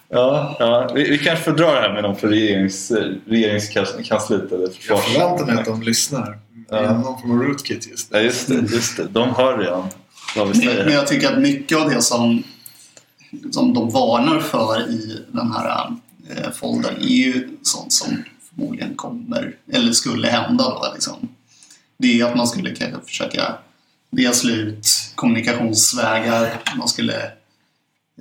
[0.09, 2.91] ja, ja, vi, vi kanske får dra det här med någon för regerings,
[3.27, 5.03] regeringskansliet eller Jag försvars...
[5.13, 6.37] förväntar mig att de lyssnar.
[6.69, 6.83] Ja.
[6.83, 6.93] Ja.
[6.93, 8.25] Någon form av rootkit just Ja, nu.
[8.25, 9.07] just det, just det.
[9.11, 9.87] De hör redan
[10.35, 10.89] vad vi Men säger.
[10.89, 12.43] jag tycker att mycket av det som,
[13.51, 15.87] som de varnar för i den här
[16.29, 20.91] eh, foldern är ju sånt som förmodligen kommer, eller skulle hända då.
[20.93, 21.27] Liksom.
[21.97, 23.53] Det är att man skulle kanske försöka
[24.09, 27.23] dels slå ut kommunikationsvägar, man skulle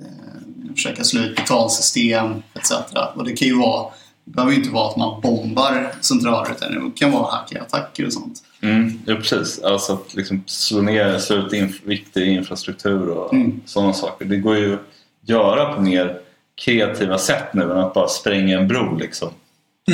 [0.01, 2.71] eh, försöka slå ut betalsystem etc.
[3.15, 3.91] Och det kan ju vara,
[4.25, 8.13] det behöver ju inte vara att man bombar centraler utan det kan vara hackerattacker och
[8.13, 8.43] sånt.
[8.61, 9.59] Mm, ja, precis.
[9.59, 13.61] Alltså att liksom slå ner, slå ut inf- viktig infrastruktur och Mm.
[13.65, 14.25] sådana saker.
[14.25, 14.77] Det går ju
[15.25, 16.19] göra på mer
[16.65, 18.95] kreativa sätt nu än att bara spränga en bro.
[18.97, 19.29] Liksom.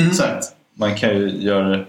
[0.08, 0.44] Exakt.
[0.74, 1.84] Man kan ju göra det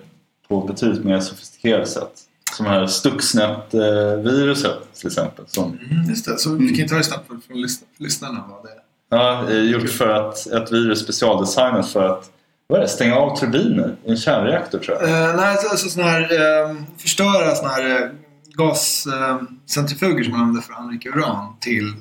[0.47, 2.11] på betydligt mer sofistikerat sätt.
[2.53, 5.45] Som det här Stuxnet-viruset till exempel.
[5.47, 6.37] Som Mm, just det.
[6.37, 8.77] Så vi kan ju ta det snabbt för, för lys- lyssnarna vad det är.
[9.17, 12.31] ja, gjort för att ett virus specialdesignat för att
[12.67, 15.09] vad är det, stänga av turbiner i en kärnreaktor tror jag.
[15.09, 18.09] Uh, nej, alltså, såna här, eh, förstöra såna här uh,
[18.53, 21.93] gascentrifuger som man använder för att anrika uran till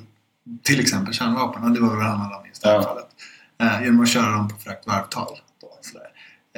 [0.63, 1.63] till exempel kärnvapen.
[1.63, 2.83] Och det var väl han hade i det här Ja.
[2.83, 3.07] fallet.
[3.61, 5.37] Eh, genom att köra dem på för högt varvtal.
[5.61, 5.67] Då.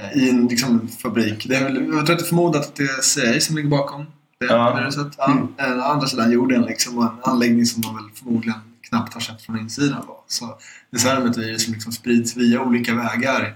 [0.01, 1.45] Eh, I en liksom, fabrik.
[1.49, 3.69] Det är väl, jag tror att det är förmodat att det är CIA som ligger
[3.69, 4.05] bakom
[4.39, 4.75] det Ja.
[4.75, 5.07] viruset.
[5.17, 5.31] Ja.
[5.31, 5.47] Mm.
[5.79, 9.41] Eh, andra sidan jorden liksom, och en anläggning som man väl förmodligen knappt har sett
[9.41, 10.03] från insidan.
[10.07, 10.23] Då.
[10.27, 10.45] Så
[10.91, 13.55] det är så här ett virus som liksom sprids via olika vägar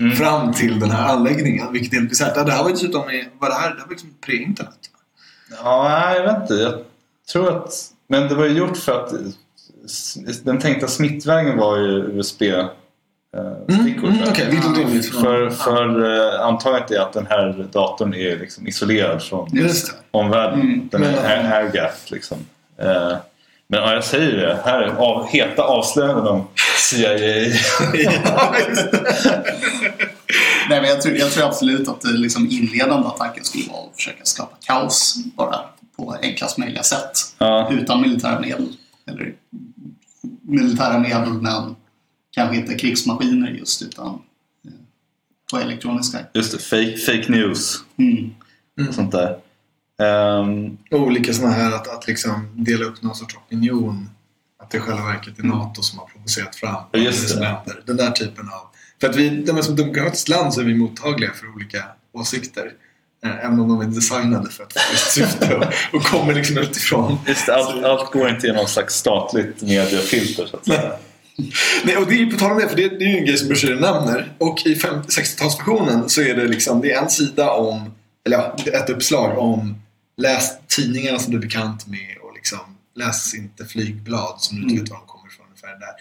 [0.00, 0.16] Mm.
[0.16, 1.72] fram till den här anläggningen.
[1.72, 2.34] Vilket är helt bisarrt.
[2.46, 4.78] Det här var dessutom i, var det här, det här var liksom pre-internet.
[5.62, 6.54] Ja, jag vet inte.
[6.54, 6.74] Jag
[7.32, 7.72] tror att...
[8.08, 9.12] Men det var ju gjort för att
[10.42, 12.70] den tänkta smittvägen var ju USB-stickor.
[13.68, 15.14] Mm, mm, är rimligt.
[15.14, 19.50] För, för eh, antaget är att den här datorn är liksom isolerad från
[20.10, 20.60] omvärlden.
[20.60, 22.38] Mm, den är air, gap liksom.
[22.78, 23.16] Eh,
[23.66, 24.58] men ja, jag säger det.
[24.64, 26.46] Här är av, heta avslöjanden om
[26.78, 27.18] CIA.
[27.94, 28.54] ja.
[30.68, 33.96] Nej, men jag, tror, jag tror absolut att det liksom inledande attacken skulle vara att
[33.96, 35.60] försöka skapa kaos bara
[35.96, 37.12] på enklast möjliga sätt.
[37.38, 38.68] Ja, Utan militära medel.
[39.06, 39.34] Eller
[40.44, 41.76] militära medel men
[42.30, 44.06] kanske inte krigsmaskiner just utan
[44.64, 44.70] eh,
[45.50, 46.18] på elektroniska.
[46.34, 46.58] just det.
[46.58, 48.88] Fake, fake news Mm.
[48.88, 49.38] och sånt där.
[50.02, 54.10] Ehm, Olika sådana här att, att liksom dela upp någon sorts opinion.
[54.62, 57.40] Att det i själva verket är NATO som har provocerat fram just det.
[57.40, 57.82] länder.
[57.86, 58.60] Den där typen av...
[59.00, 62.72] För att vi, de är som demokratiskt land så är vi mottagliga för olika åsikter.
[63.24, 67.18] Eh, Även om de är designade för ett visst syfte och, och kommer liksom utifrån.
[67.26, 70.92] just det, allt, allt går inte genom någon slags statligt mediefilter så att säga.
[71.84, 73.24] Nej, och det är ju på tal om det, för det, det är ju en
[73.26, 74.32] grej som broschyren nämner.
[74.38, 77.94] Och i 50 60-talsversionen så är det liksom, det är en sida om,
[78.26, 79.82] eller ja, ett uppslag om
[80.16, 82.58] läs tidningarna som du är bekant med och liksom
[82.96, 85.46] läs inte flygblad som du inte vet var de kommer ifrån.
[85.48, 85.94] Ungefär där.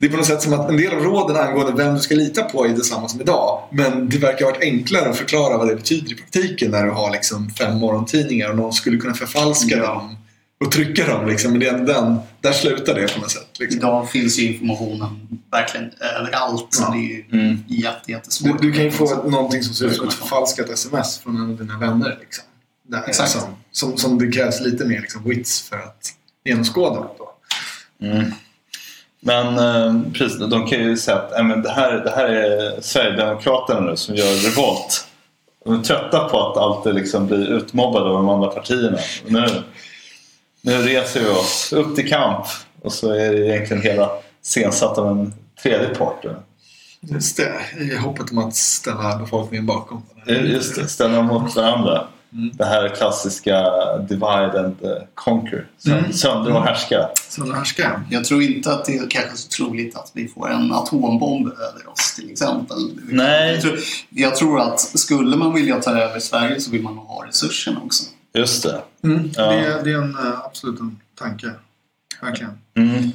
[0.00, 2.14] Det är på något sätt som att en del av råden angående vem du ska
[2.14, 3.62] lita på är detsamma som idag.
[3.72, 6.90] Men det verkar ha varit enklare att förklara vad det betyder i praktiken när du
[6.90, 9.86] har liksom fem morgontidningar och någon skulle kunna förfalska Ja.
[9.86, 10.16] dem
[10.64, 11.26] och trycka dem.
[11.28, 11.50] Liksom.
[11.50, 13.48] Men det är den, där slutar det på något sätt.
[13.60, 13.78] Liksom.
[13.78, 15.90] Idag finns ju informationen verkligen
[16.20, 16.66] överallt.
[16.70, 16.90] Så Ja.
[16.90, 17.64] det är ju Mm.
[17.68, 18.62] jätte, Du, jättesvårt.
[18.62, 21.56] du kan ju få någonting som ser ut som ett förfalskat sms från en av
[21.56, 22.16] dina vänner.
[22.20, 22.44] Liksom.
[22.88, 23.30] Där, Exakt.
[23.30, 23.40] Som,
[23.72, 26.12] som, som det krävs lite mer liksom, wits för att
[26.44, 27.06] genomskåda.
[27.18, 27.34] Då.
[28.06, 28.32] Mm.
[29.20, 32.80] Men eh, precis, de kan ju säga att äh, men det, här, det här är
[32.80, 35.06] Sverigedemokraterna nu som gör revolt.
[35.64, 38.98] De är trötta på att alltid liksom bli utmobbade av de andra partierna.
[39.26, 39.46] Nu,
[40.60, 42.46] nu reser vi oss upp till kamp
[42.82, 44.10] och så är det egentligen hela
[44.42, 46.24] scensatt av en tredje part.
[47.00, 50.02] Just det, i hoppet om att ställa befolkningen bakom.
[50.26, 52.06] Just det, ställa mot varandra.
[52.32, 52.50] Mm.
[52.56, 55.66] Det här klassiska divide and eh, conquer.
[55.86, 56.12] Mm.
[56.12, 57.08] Söndra och härska.
[57.28, 60.50] Så nu härskar Jag tror inte att det är kanske så troligt att vi får
[60.50, 62.76] en atombomb över oss till exempel.
[63.10, 63.52] Nej.
[63.52, 67.04] Jag tror, jag tror att skulle man vilja ta över Sverige så vill man nog
[67.04, 68.04] ha resurserna också.
[68.34, 68.82] Just det.
[69.04, 69.30] mm.
[69.36, 69.46] Ja.
[69.46, 71.50] det, är, det är en eh, absolut en tanke.
[72.20, 72.58] Verkligen.
[72.76, 73.10] Mm.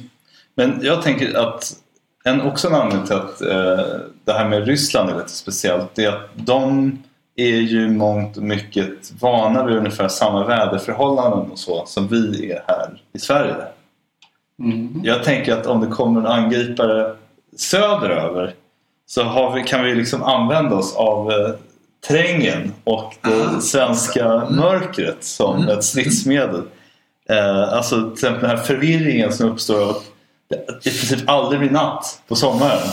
[0.54, 1.76] Men jag tänker att
[2.24, 3.86] en, också en anledning till att eh,
[4.24, 6.98] det här med Ryssland är lite speciellt det är att de
[7.36, 12.62] är ju mångt och mycket vana vid ungefär samma väderförhållanden och så som vi är
[12.66, 13.54] här i Sverige.
[14.58, 15.00] Mm.
[15.04, 17.16] Jag tänker att om det kommer en angripare
[17.56, 18.54] söderöver
[19.06, 21.54] så vi, kan vi liksom använda oss av eh,
[22.08, 25.78] terrängen och det svenska mörkret som Mm.
[25.78, 26.62] ett stridsmedel.
[27.28, 30.02] Eh, alltså till exempel den här förvirringen som uppstår att
[30.48, 32.88] det i princip aldrig blir natt på sommaren.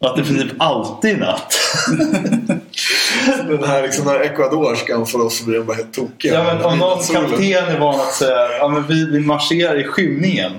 [0.00, 1.58] Och att det i princip alltid natt.
[3.48, 6.34] Den här liksom, när Ecuador ska anfalla oss blir bara helt tokiga.
[6.34, 9.84] Ja, men om någon kapten är van att säga ja, men vi, vi marscherar i
[9.84, 10.52] skymningen.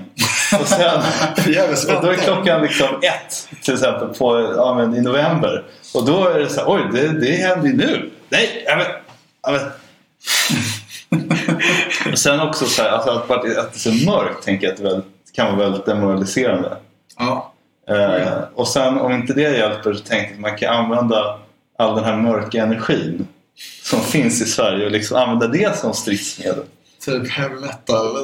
[0.60, 1.00] Och sen
[1.96, 5.64] Och då är klockan liksom ett till exempel på, ja, men i november.
[5.94, 8.10] Och då är det så här, oj det, det händer ju nu.
[8.28, 8.86] Nej, ja, men,
[9.42, 9.70] ja, men.
[12.12, 14.78] Och Sen också så här, alltså, att, att det är så mörkt tänker jag att
[14.78, 16.76] det väl, kan vara väldigt demoraliserande.
[17.18, 17.49] Ja.
[17.90, 21.38] Eh, och sen om inte det hjälper så tänkte jag att man kan använda
[21.78, 23.26] all den här mörka energin
[23.82, 26.64] som finns i Sverige och liksom använda det som stridsmedel.
[27.04, 28.16] Typ heavy metal.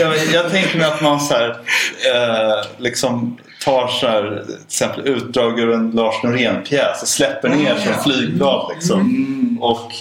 [0.00, 1.50] Jag, jag tänker mig att man så här,
[2.14, 7.74] eh, liksom tar så här, till exempel utdrag ur en Lars Norén-pjäs och släpper ner
[7.74, 8.70] Ah, som flygblad.
[8.74, 9.00] Liksom.
[9.00, 9.62] Mm.
[9.62, 9.92] Och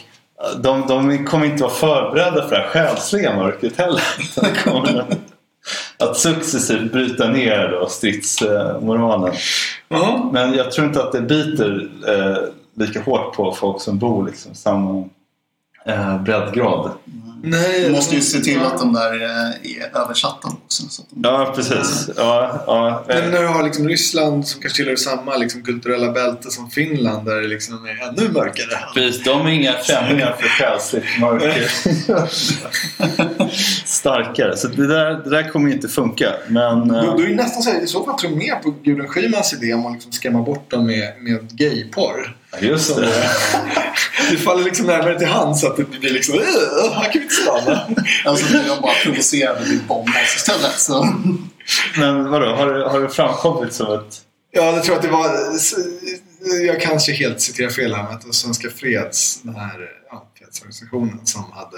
[0.43, 4.01] eh, de, de kommer inte vara förberedda för det här själsliga mörkret heller.
[5.97, 9.33] Att successivt bryta ner då stridsmoralen.
[9.87, 10.29] Ja.
[10.33, 12.37] Men jag tror inte att det biter eh,
[12.73, 15.05] lika hårt på folk som bor liksom, samma
[15.85, 16.91] eh, breddgrad.
[17.43, 20.83] Nej, Du måste ju se till att de där eh, är översatta också.
[20.89, 21.29] Så att de...
[21.29, 22.09] Ja, precis.
[22.17, 23.05] Ja, ja.
[23.09, 26.69] eh, Men när du har liksom Ryssland som kanske tillhör samma liksom kulturella bälte som
[26.69, 28.79] Finland där det liksom är ännu mörkare.
[28.93, 31.71] Precis, de är inga främlingar för själsligt mörker.
[33.85, 34.57] Starkare.
[34.57, 36.33] Så det där, det där kommer ju inte funka.
[36.47, 38.73] Men Då, eh, då är nästan så här, i så fall tror jag mer på
[38.83, 42.35] Gudrun Schymans idé om att liksom skrämma bort dem med, med gayporr.
[42.59, 43.29] Just det.
[44.31, 47.35] det faller liksom närmare till hands att det blir liksom "Åh, här kan vi inte
[47.35, 47.87] stanna.
[48.25, 50.79] Alltså blir de bara provocerade och vill bomba oss istället.
[50.79, 51.15] Så.
[51.97, 54.21] Men vadå, har det, har det framkommit som ett...
[54.51, 55.31] Ja, jag tror att det var
[56.65, 61.25] jag kanske helt citerar fel här, men det var Svenska Freds, den här ja, fredsorganisationen
[61.25, 61.77] som hade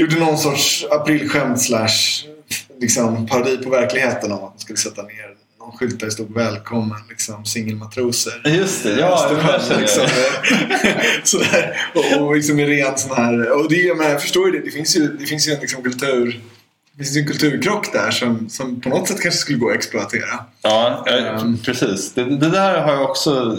[0.00, 1.88] gjorde någon sorts aprilskämt slash
[2.80, 6.34] liksom, parodi på verkligheten om att man skulle sätta ner någon skylt där det stod
[6.34, 8.42] välkommen liksom, singelmatroser.
[8.44, 9.26] Just det, ja.
[9.28, 10.06] Känner liksom,
[11.24, 13.50] sådär, och, och liksom i ren sån här...
[13.52, 14.64] Och det, jag, menar, jag förstår ju det.
[14.64, 16.40] Det finns ju, det finns ju en liksom kultur...
[16.92, 19.74] Det finns ju en kulturkrock där som, som på något sätt kanske skulle gå att
[19.76, 20.44] exploatera.
[20.62, 21.58] Ja, eh, Ehm.
[21.58, 22.12] precis.
[22.14, 23.56] Det, det där har jag också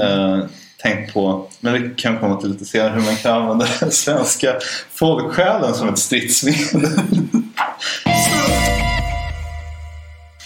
[0.00, 0.38] eh,
[0.82, 1.50] tänkt på.
[1.60, 4.54] Men det kan komma till lite senare hur man kan använda den svenska
[4.92, 6.88] folksjälen som ett stridsmedel.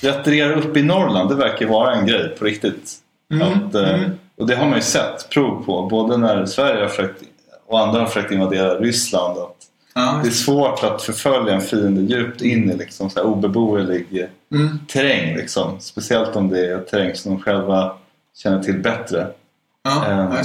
[0.03, 2.92] Retirera upp i Norrland, det verkar vara en grej på riktigt.
[3.32, 4.11] Mm, Att, eh, mm.
[4.36, 5.82] Och det har man ju sett prov på.
[5.82, 7.22] Både när Sverige har försökt,
[7.66, 9.38] och andra har försökt invadera Ryssland.
[9.38, 9.57] Att
[9.99, 14.28] Ja, det är svårt att förfölja en fiende djupt in i liksom så här obeboelig
[14.53, 14.78] mm.
[14.88, 15.36] terräng.
[15.36, 15.80] Liksom.
[15.80, 17.97] Speciellt om det är terräng som de själva
[18.36, 19.26] känner till bättre.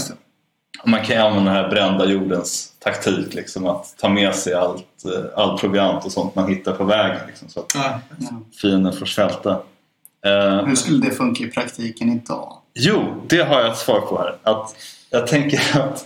[0.09, 0.15] det.
[0.83, 3.33] Och man kan ju använda den här brända jordens taktik.
[3.33, 7.19] Liksom, att ta med sig allt, eh, all proviant och sånt man hittar på vägen.
[7.27, 7.99] Liksom, så att Ja.
[8.17, 8.27] Ja.
[8.61, 9.51] fienden får svälta.
[10.25, 12.57] Eh, Hur skulle det funka i praktiken idag?
[12.73, 14.35] Jo, det har jag ett svar på här.
[14.43, 14.75] Att
[15.09, 16.05] jag tänker att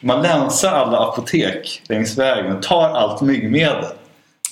[0.00, 3.84] man länsar alla apotek längs vägen och tar allt myggmedel.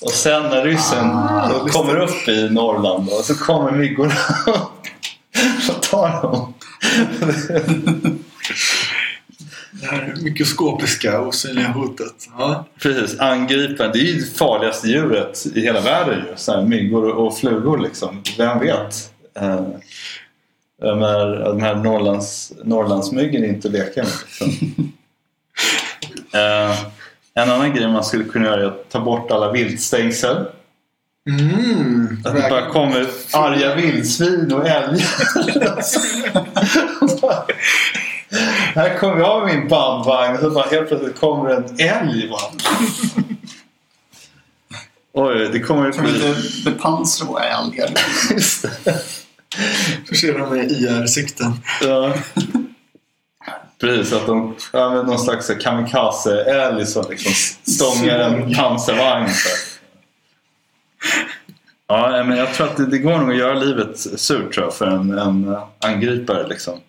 [0.02, 4.12] Och sen när ryssen Ah, då kommer upp i Norrland och så kommer myggorna
[5.76, 6.54] och tar dem.
[9.80, 12.28] Det här mikroskopiska osynliga hotet.
[12.38, 12.64] Ja.
[12.82, 13.90] Precis, angriparen.
[13.92, 16.32] Det är ju det farligaste djuret i hela världen ju.
[16.36, 18.22] Så här, myggor och flugor liksom.
[18.38, 19.10] Vem vet?
[19.40, 19.66] Eh,
[20.80, 24.12] de här, de här Norrlands, Norrlandsmyggen är inte att leka med.
[24.26, 24.92] Liksom.
[26.34, 26.78] Eh,
[27.34, 30.36] en annan grej man skulle kunna göra är att ta bort alla viltstängsel.
[31.28, 32.22] Mm.
[32.24, 35.82] Att det bara kommer arga vildsvin och älgar.
[38.76, 42.28] Här kommer jag med min bandvagn och så bara helt plötsligt kommer en älg.
[42.28, 42.40] Bara.
[45.28, 46.28] Oj, det kommer vi bli...
[46.28, 46.36] inte
[46.70, 47.90] bepansra älgar?
[48.30, 48.94] Just det.
[50.08, 51.52] Förse dem med IR-sikten.
[51.80, 52.14] Ja.
[53.80, 57.32] Precis, att de använder någon slags kamikaze-älg som liksom
[57.72, 59.28] stångar en pansarvagn.
[61.86, 64.74] Ja, men jag tror att det, det går nog att göra livet surt tror jag,
[64.74, 66.48] för en, en angripare.
[66.48, 66.80] Liksom.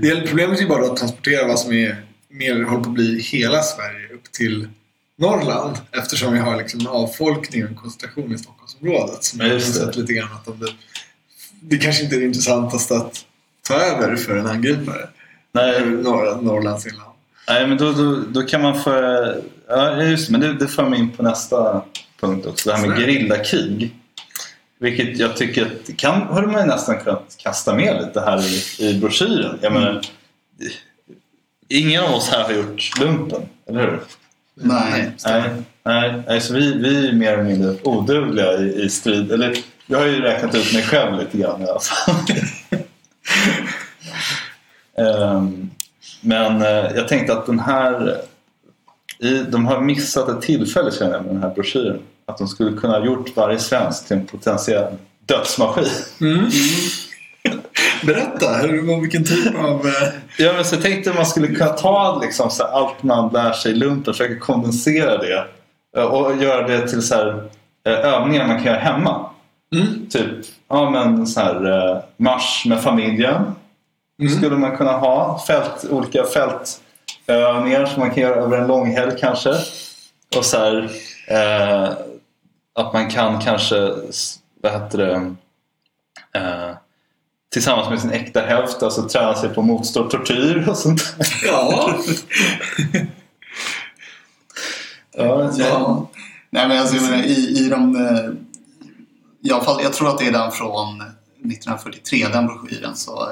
[0.00, 2.94] Det gäller- Problemet är ju bara att transportera vad som är mer håller på att
[2.94, 4.68] bli hela Sverige upp till
[5.18, 9.24] Norrland eftersom vi har liksom en avfolkning och en koncentration i Stockholmsområdet.
[9.24, 9.60] Som Ja, jag det.
[9.60, 10.66] sett lite grann att de,
[11.60, 13.24] det kanske inte är det intressantaste att
[13.62, 15.08] ta över för en angripare.
[15.52, 17.10] Nej, Norr, Norrlands inland.
[17.48, 18.90] nej, men då, då, då kan man få...
[19.68, 21.82] Ja, just det, men det, det för mig in på nästa
[22.20, 22.70] punkt också.
[22.70, 23.94] Det här med gerillakrig.
[24.84, 29.00] Vilket jag tycker att kan, har man nästan kunnat kasta med lite här i, i
[29.00, 29.58] broschyren.
[29.62, 30.00] Jag menar,
[31.68, 34.00] ingen av oss här har gjort lumpen, eller hur?
[34.54, 35.10] Nej.
[35.26, 35.42] Nej,
[35.84, 39.32] nej, nej så vi, vi är mer eller mindre odugliga i, i strid.
[39.32, 39.56] Eller
[39.86, 42.14] jag har ju räknat ut mig själv lite grann i alla fall.
[44.98, 45.70] Ehm,
[46.20, 48.20] men eh, jag tänkte att den här...
[49.18, 51.98] I, de har missat ett tillfälle känner jag med den här broschyren.
[52.26, 54.92] Att de skulle kunna ha gjort varje svensk till en potentiell
[55.26, 55.84] dödsmaskin.
[56.20, 56.44] Mm.
[58.06, 59.86] Berätta, hur, vilken typ av...
[59.86, 60.08] eh,
[60.38, 63.32] Ja, men så jag tänkte att man skulle kunna ta liksom, så här, allt man
[63.32, 65.44] lär sig i lumpen och försöka kondensera det.
[65.96, 67.44] eh, Och göra det till så här,
[67.86, 69.30] eh, övningar man kan göra hemma.
[69.74, 69.86] Mm.
[70.10, 70.30] Typ
[70.68, 73.42] ja, men, så här, marsch med familjen.
[74.20, 74.32] Mm.
[74.36, 75.42] Skulle man kunna ha.
[75.46, 76.24] Fält, olika
[77.26, 79.50] fältövningar som man kan göra över en lång helg kanske.
[80.36, 80.90] Och så här,
[81.28, 81.92] eh,
[82.74, 83.94] att man kan kanske,
[84.62, 85.34] vad heter det,
[86.40, 86.76] eh,
[87.52, 91.26] tillsammans med sin äkta hälft, alltså träna sig på motstå tortyr och sånt där.
[91.46, 91.94] Ja.
[95.16, 96.10] Ja.
[96.50, 97.96] Nej, men alltså, jag menar, i, i de...
[97.96, 98.30] eh,
[99.42, 103.28] I alla fall, jag tror att det är den från 1943, den broschyren, så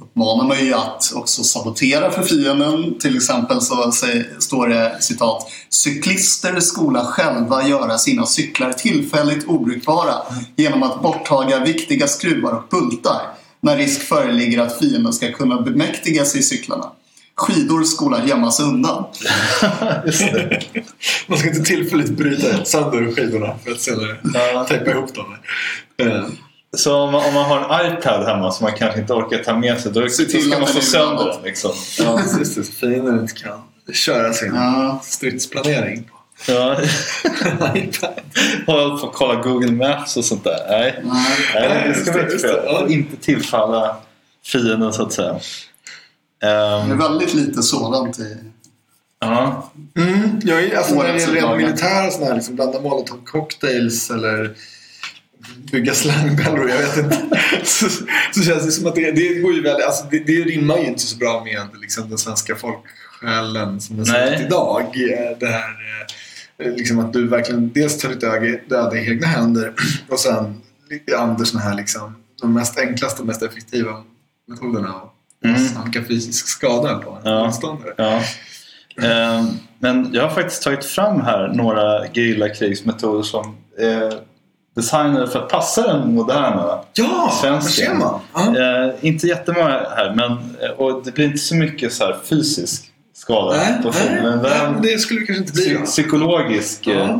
[0.00, 2.98] uppmanar man ju att också sabotera för fienden.
[2.98, 3.92] Till exempel så
[4.38, 10.14] står det citat Cyklister skola själva göra sina cyklar tillfälligt obrukbara
[10.56, 13.20] genom att borttaga viktiga skruvar och bultar
[13.60, 16.92] när risk föreligger att fienden ska kunna bemäktiga sig cyklarna.
[17.34, 19.04] Skidor skola gömmas undan.
[21.26, 25.36] Man ska inte tillfälligt bryta sönder skidorna för att senare eh, tejpa ihop dem.
[25.96, 26.24] Eh,
[26.76, 29.58] så om man, om man har en iPad hemma som man kanske inte orkar ta
[29.58, 31.42] med sig, då, ska man slå sönder den.
[31.42, 31.70] Liksom.
[31.98, 32.62] Ja, just det.
[32.62, 33.62] Fienden inte kan
[33.94, 35.00] köra sin Ja.
[35.04, 36.16] stridsplanering på
[36.52, 36.76] Ja.
[38.66, 40.66] Hålla på att kolla Google Maps och sånt där.
[40.68, 41.24] Nej, Nej.
[41.54, 42.78] Nej det ska just man inte göra.
[42.84, 43.96] Och inte tillfalla
[44.44, 45.40] fienden så att säga.
[46.40, 48.36] Det är väldigt lite sådant i...
[49.20, 49.70] ja.
[49.96, 54.54] Mm, jag är, alltså när det gäller militära sådana här, liksom, blanda molotov cocktails eller
[55.72, 57.40] bygga slangbällor, jag vet inte.
[57.64, 57.86] så,
[58.32, 60.86] så känns det som att det, det går ju väldigt, alltså det, det rimmar ju
[60.86, 64.82] inte så bra med liksom, den svenska folksjälen som den ser ut idag.
[64.82, 65.70] Eh, Det här
[66.58, 68.22] eh, liksom att du verkligen dels tar ditt
[68.72, 69.72] öga, i egna händer
[70.08, 70.60] och sen
[71.18, 74.02] använder sådana här liksom, de mest enklaste och mest effektiva
[74.48, 75.12] metoderna att
[75.44, 76.04] Mm.
[76.08, 77.44] fysisk skada på en Ja.
[77.44, 77.94] motståndare.
[77.96, 78.22] Ja.
[79.02, 79.46] Ehm,
[79.78, 84.12] men jag har faktiskt tagit fram här några gerillakrigsmetoder som är
[84.76, 87.98] designade för att passa den moderna Ja, Svensken.
[87.98, 88.20] man.
[88.34, 88.84] Ja.
[88.86, 92.84] Eh, inte jättemånga här, men eh, och det blir inte så mycket så här fysisk
[93.14, 95.74] skada Nej, på nej, men väl det skulle det kanske inte bli.
[95.86, 97.10] psykologisk eh,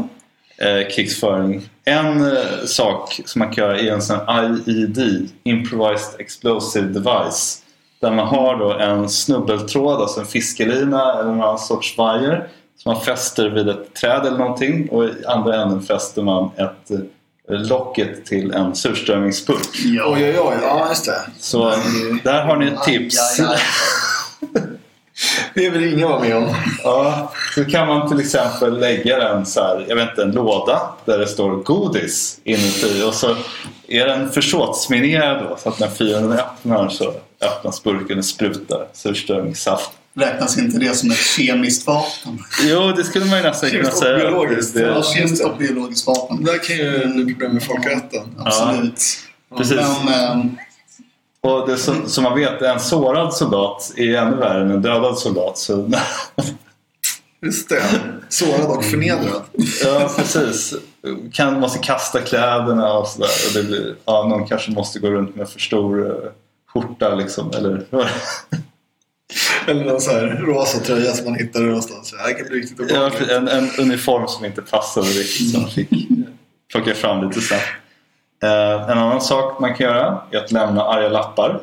[0.58, 0.66] Ja.
[0.66, 1.68] eh, krigsföring.
[1.84, 7.62] En eh, sak som man kan göra är en sån här IED, Improvised Explosive Device.
[8.00, 12.48] Där man har då en snubbeltråd, alltså en fiskelina eller någon sorts vajer
[12.82, 16.90] som man fäster vid ett träd eller någonting och i andra änden fäster man ett
[16.90, 16.98] eh,
[17.48, 19.68] locket till en surströmmingsburk.
[19.84, 20.56] Oj, oj, oj.
[20.62, 21.20] Ja, just det.
[21.38, 21.74] Så
[22.24, 23.40] där har ni ett tips.
[23.40, 23.60] Aj, aj, aj.
[25.54, 26.54] Det vill ingen vara med om.
[26.82, 30.94] Ja, så kan man till exempel lägga en, så här, jag vet inte, en låda
[31.04, 33.36] där det står godis inuti och så
[33.88, 39.90] är den försåtsminerad då så att när fienden öppnar så öppnas burken och sprutar surströmmingssaft.
[40.16, 42.38] Räknas inte det som ett kemiskt vapen?
[42.62, 44.18] Jo, det skulle man ju nästan kunna Kemiskt och säga.
[44.18, 44.74] biologiskt.
[44.74, 46.44] Det, Ja, det, kemiskt och biologiskt vapen.
[46.44, 48.34] Det där kan ju bli problem med folkrätten.
[48.38, 49.02] Absolut.
[49.56, 49.76] Precis.
[50.04, 50.56] Men, ehm,
[51.40, 55.18] och det som, som man vet, en sårad soldat är ännu värre än en dödad
[55.18, 55.58] soldat.
[55.58, 55.90] Så,
[57.42, 57.82] Just det.
[58.28, 59.42] Sårad och förnedrad.
[59.84, 60.74] ja, precis.
[61.32, 63.28] Kan, måste kasta kläderna och sådär.
[63.48, 66.30] Och det blir, ja, någon kanske måste gå runt med för stor eh,
[66.72, 67.50] skjorta liksom.
[67.50, 67.86] Eller,
[69.66, 72.14] Eller någon så här rosa tröja som man hittade någonstans.
[72.26, 75.88] Det kan bli riktigt Ja, en, en uniform som inte passade riktigt som man fick
[76.72, 77.58] plocka fram lite sen.
[78.42, 81.60] Eh, en annan sak man kan göra är att lämna arga lappar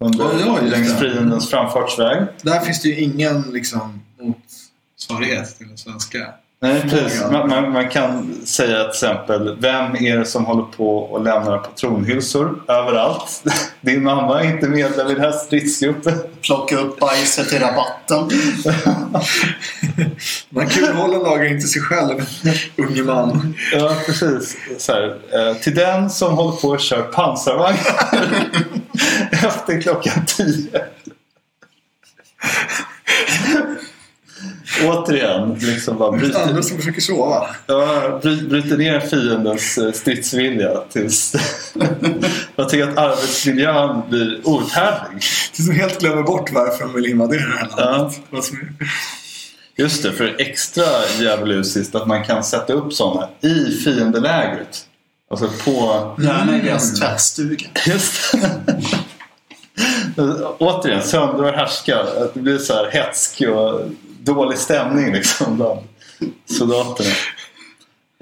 [0.00, 2.26] under, Ja, ja, längs fiendens framfartsväg.
[2.42, 6.18] Där finns det ju ingen liksom, motsvarighet till den svenska.
[6.62, 7.22] Nej, precis.
[7.30, 11.58] Man, man, man kan säga till exempel Vem är det som håller på och lämnar
[11.58, 13.44] patronhylsor överallt?
[13.80, 16.12] Din mamma är inte medlem i den här stridsgruppen.
[16.42, 18.30] plocka upp bajset i rabatten.
[20.48, 22.26] Man kulhåller lagar inte sig själv,
[22.76, 23.54] unge man.
[23.72, 24.56] Ja, precis.
[24.78, 27.78] Så här, eh, till den som håller på och kör pansarvagn
[29.46, 30.84] efter klockan tio.
[34.88, 37.46] Återigen, liksom bara Andra bryter, som försöker sova.
[37.66, 41.32] ja, bry- bryter ner fiendens eh, stridsvilja tills
[42.56, 45.22] jag tycker att arbetsmiljön blir outhärdlig.
[45.56, 48.20] Det som helt glömmer bort varför de vill invadera det här landet.
[48.32, 48.42] Är-
[49.76, 50.84] Just det, för extra
[51.20, 54.86] djävulusiskt att man kan sätta upp sådana i fiendelägret.
[55.30, 57.66] Alltså på Gärna i deras tvättstuga.
[57.86, 58.34] Just
[60.58, 62.00] Återigen, söndra och härska.
[62.00, 63.80] Att Det blir så här hetsk och
[64.24, 65.78] dålig stämning liksom bland
[66.58, 67.10] soldaterna.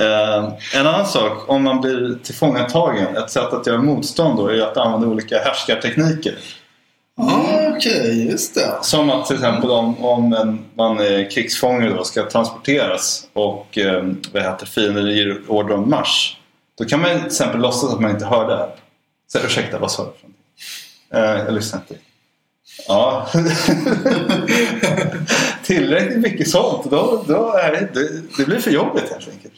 [0.01, 4.61] Eh, en annan sak, om man blir tillfångatagen, ett sätt att göra motstånd då är
[4.61, 6.35] att använda olika härskartekniker.
[7.17, 8.79] Ja, okej, just det.
[8.83, 14.05] Som att till exempel om, om en, man är krigsfånge då ska transporteras och eh,
[14.33, 16.37] vad heter fienden ger order om marsch.
[16.79, 18.69] Då kan man till exempel låtsas att man inte hörde.
[19.33, 21.19] Så, ursäkta, vad sa du?
[21.19, 22.10] Eh, jag lyssnade inte.
[22.89, 23.29] Ja.
[25.63, 26.91] Tillräckligt mycket sånt.
[26.91, 29.55] Då, då är det, det, det blir för jobbigt helt enkelt.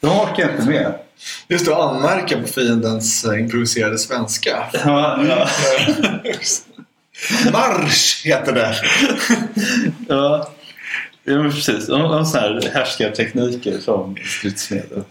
[0.00, 0.94] Då orkar jag inte med.
[1.48, 4.68] Just det, att anmärka på fiendens eh, improviserade svenska.
[4.72, 5.48] Ja, ja.
[7.52, 8.74] Marsch heter det.
[10.08, 10.50] Ja,
[11.24, 11.88] ja precis.
[11.88, 15.02] Om sådana här härskartekniker som stridsmedel.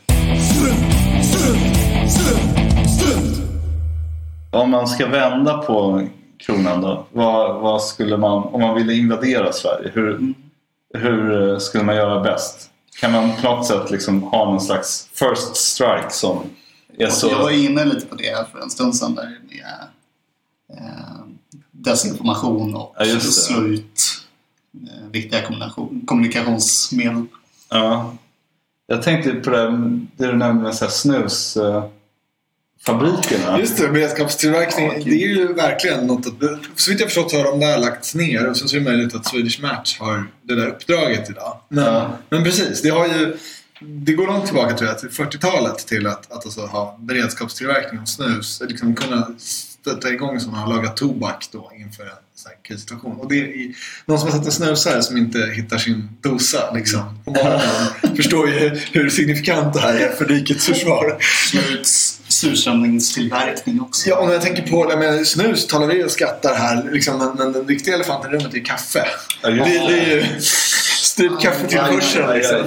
[4.52, 6.10] Om man ska vända på
[6.50, 7.06] kronan då.
[7.12, 10.34] Vad, vad skulle man, om man ville invadera Sverige, hur,
[10.94, 12.70] hur eh, skulle man göra bäst?
[13.00, 16.40] Kan man på något sätt liksom ha någon slags first strike som
[16.98, 17.28] är så...
[17.30, 19.88] Jag var inne lite på det för en stund sedan där med
[20.78, 21.20] eh,
[21.72, 24.02] desinformation och Ja, slå ut
[24.74, 27.26] eh, viktiga kommunikation, kommunikationsmedel.
[27.70, 28.16] Ja.
[28.88, 29.70] Jag tänkte på det,
[30.18, 31.58] det du nämnde med så snus...
[31.58, 31.84] eh,
[32.86, 33.60] fabrikerna.
[33.60, 35.04] Just det, beredskapstillverkning.
[35.06, 36.34] Det är ju verkligen något att...
[36.76, 38.86] Så vitt jag förstått så har de där lagts ner och sen så är det
[38.90, 41.60] möjligt att Swedish Match har det där uppdraget idag.
[41.70, 42.18] Men, Ja.
[42.30, 43.38] men precis, det har ju...
[43.82, 48.06] Det går långt tillbaka tror jag, till 40-talet till att, att alltså ha beredskapstillverkning av
[48.06, 48.62] snus.
[48.68, 53.16] Liksom kunna s- stöta igång som har lagat tobak då inför en sån här krissituation.
[53.20, 53.72] Och det är
[54.06, 57.62] någon som har satt en snusare som inte hittar sin dosa liksom, på morgonen
[58.16, 61.18] förstår ju hur signifikant det här är för rikets försvar.
[61.72, 61.88] Ut
[62.40, 64.10] surströmmingstillverkning också.
[64.10, 66.90] Ja, och när jag tänker på det med snus talar vi och skrattar här.
[66.92, 69.06] Liksom, men, men den riktiga elefanten i rummet är kaffe.
[69.42, 70.42] Ja, Det, det är ju
[71.00, 72.58] strypkaffetillförseln liksom.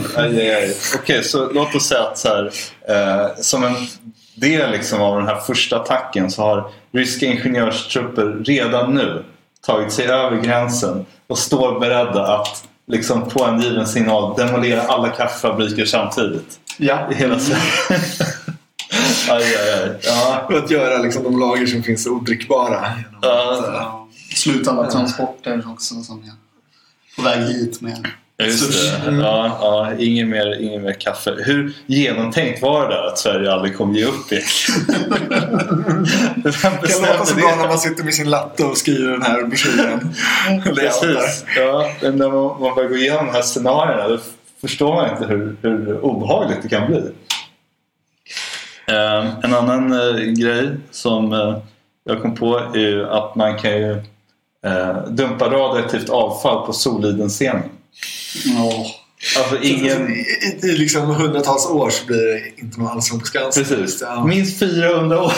[0.95, 2.53] Okej, så låt oss säga att så här,
[2.89, 3.75] eh, som en
[4.35, 9.25] del liksom av den här första attacken så har ryska ingenjörstrupper redan nu
[9.67, 15.09] tagit sig över gränsen och står beredda att liksom, på en given signal demolera alla
[15.09, 16.59] kaffefabriker samtidigt.
[16.79, 17.09] Ja.
[17.13, 18.01] I hela Sverige.
[19.31, 19.99] aj, aj, aj.
[20.03, 20.47] Ja.
[20.51, 22.81] För att göra liksom, de lager som finns odrickbara.
[22.97, 23.53] genom Ja.
[23.53, 24.09] eh, Ja.
[24.35, 26.31] Slut alla transporter också som är
[27.17, 28.91] på väg hit med Ja, Just sushi.
[29.11, 29.17] det.
[29.17, 31.35] Ja, ja, ingen, mer, ingen mer kaffe.
[31.39, 34.29] Hur genomtänkt var det där att Sverige aldrig kommer ge upp
[36.37, 39.43] Det kan låta så bra när man sitter med sin latte och skriver den här
[39.43, 40.15] broschyren.
[40.65, 41.45] Precis.
[41.57, 44.19] Ja, när man, man börjar gå igenom de här scenarierna då
[44.61, 47.03] förstår man inte hur, hur obehagligt det kan bli.
[48.87, 51.57] Eh, en annan eh, grej som eh,
[52.05, 53.93] jag kom på är ju att man kan ju
[54.67, 57.63] eh, dumpa radioaktivt avfall på Soliden-scenen.
[58.45, 58.87] Ja.
[59.39, 60.13] Alltså ingen...
[60.13, 60.25] I,
[60.63, 63.65] i, I liksom hundratals år så blir det inte någon Allsång på Skansen.
[63.65, 64.01] Precis.
[64.01, 64.25] Ja.
[64.25, 65.33] Minst 400 år.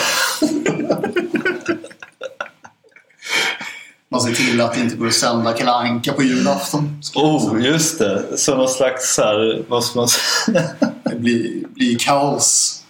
[4.09, 7.01] Man ser till att det inte går att sända Kalle Anka på julafton.
[7.15, 8.37] Oh, just det.
[8.37, 10.63] Så någon slags så här, vad ska man säga?
[11.03, 12.81] Det blir, blir kaos.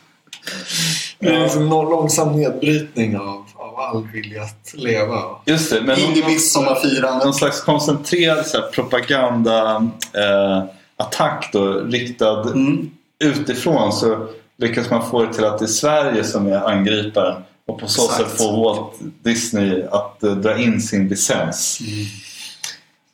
[1.20, 5.22] Det är liksom någon långsam nedbrytning av, av all vilja att leva.
[5.46, 5.82] Just det.
[5.82, 7.24] Men In i någon, midsommarfirandet.
[7.26, 9.76] någon slags koncentrerad så här, propaganda
[10.14, 10.64] eh,
[10.98, 12.90] attack då riktad Mm.
[13.20, 14.28] utifrån så
[14.58, 18.06] lyckas man få det till att det är Sverige som är angriparen och på så
[18.06, 18.30] Exakt.
[18.30, 18.94] sätt få Walt
[19.24, 21.80] Disney att eh, dra in sin licens.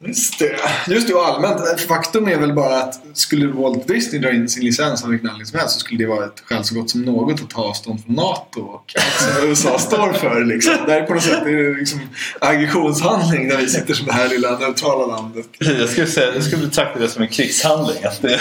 [0.05, 0.55] Just det.
[0.87, 1.79] Just det, och allmänt.
[1.81, 5.45] Faktum är väl bara att skulle Walt Disney dra in sin licens av vilken anledning
[5.45, 8.03] som helst så skulle det vara ett skäl så gott som något att ta avstånd
[8.05, 10.45] från NATO och som USA står för.
[10.45, 10.73] Liksom.
[10.85, 11.99] Det här är på något sätt det är liksom
[12.41, 16.67] aggressionshandling när vi sitter som det här lilla neutrala landet Jag skulle, säga, jag skulle
[16.67, 18.03] betrakta det som en krigshandling.
[18.03, 18.39] Att det,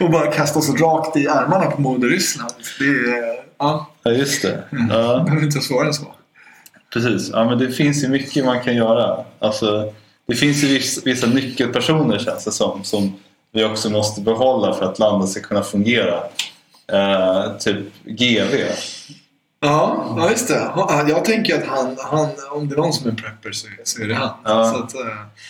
[0.00, 2.52] och bara kasta oss rakt i armarna på moder Ryssland.
[2.78, 3.46] Det är...
[3.58, 4.48] Ja, ja, just det.
[4.48, 5.22] det Ja.
[5.24, 6.14] behöver inte svårare än så.
[6.92, 9.24] Precis, ja, men det finns ju mycket man kan göra.
[9.38, 9.92] Alltså,
[10.26, 13.16] det finns ju vissa, vissa nyckelpersoner känns det som, som
[13.52, 16.22] vi också måste behålla för att landet ska kunna fungera.
[16.92, 18.54] Eh, typ GV.
[19.60, 20.54] Ja, ja just det.
[20.76, 24.02] Ja, Jag tänker att han, han, om det är någon som är prepper så, så
[24.02, 24.30] är det han.
[24.44, 24.60] Ja.
[24.84, 25.00] Att, eh,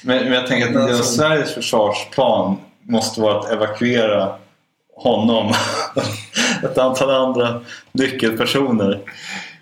[0.02, 4.32] Men, men jag tänker att Alltså- Sveriges försvarsplan måste vara att evakuera
[4.96, 5.54] honom
[6.64, 7.60] ett antal andra
[7.92, 8.92] nyckelpersoner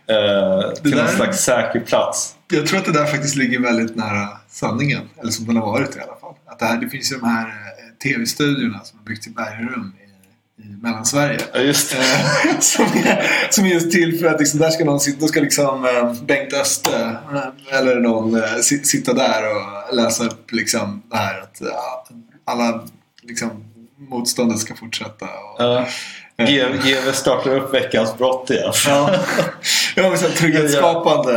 [0.06, 2.34] eh, till där- någon slags säker plats.
[2.50, 5.02] Jag tror att det där faktiskt ligger väldigt nära sanningen.
[5.20, 6.34] Eller som den har varit i alla fall.
[6.46, 7.54] Att det, här, det finns ju de här eh,
[8.02, 11.38] tv-studiorna som har byggts i bergrum i, i Mellansverige.
[11.52, 11.94] Ja, just.
[11.94, 12.00] Eh,
[12.60, 15.40] som, är, som är just till för att liksom, där ska någon sitta, då ska
[15.40, 21.02] liksom eh, Bengt Öster eh, eller någon eh, si- sitta där och läsa upp liksom
[21.10, 22.06] det här att ja,
[22.44, 22.84] alla
[23.22, 23.50] liksom,
[23.98, 25.24] motståndet ska fortsätta.
[25.24, 26.44] Och, Ja.
[26.46, 28.72] GV GV startar upp veckans brott igen.
[28.86, 29.10] ja,
[29.96, 31.32] ja, men så trygghetsskapande.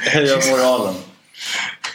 [0.00, 0.94] Höja moralen.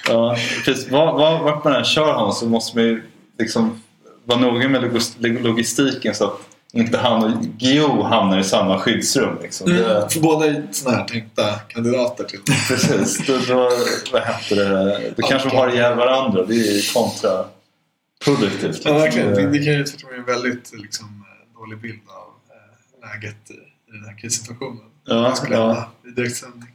[0.09, 0.91] Ja, precis.
[0.91, 3.03] Var, var, vart man än kör honom så måste man ju
[3.39, 3.81] liksom
[4.25, 6.39] vara noga med logis- logistiken så att
[6.73, 9.37] inte han och Gio hamnar i samma skyddsrum.
[9.41, 9.71] Liksom.
[9.71, 13.27] Mm, Det, för båda är sådana här tänkta kandidater till precis.
[13.27, 13.71] Då, då,
[14.11, 15.13] vad hette det?
[15.17, 16.45] Då kanske de har ihjäl varandra.
[16.45, 18.81] Det är ju kontraproduktivt.
[18.85, 19.51] Ja, verkligen.
[19.51, 21.25] Det, kan ju sätta en väldigt liksom,
[21.59, 24.83] dålig bild av eh, läget i, i den här krissituationen.
[25.05, 25.91] Ja, ja.
[26.07, 26.69] i direktsändning.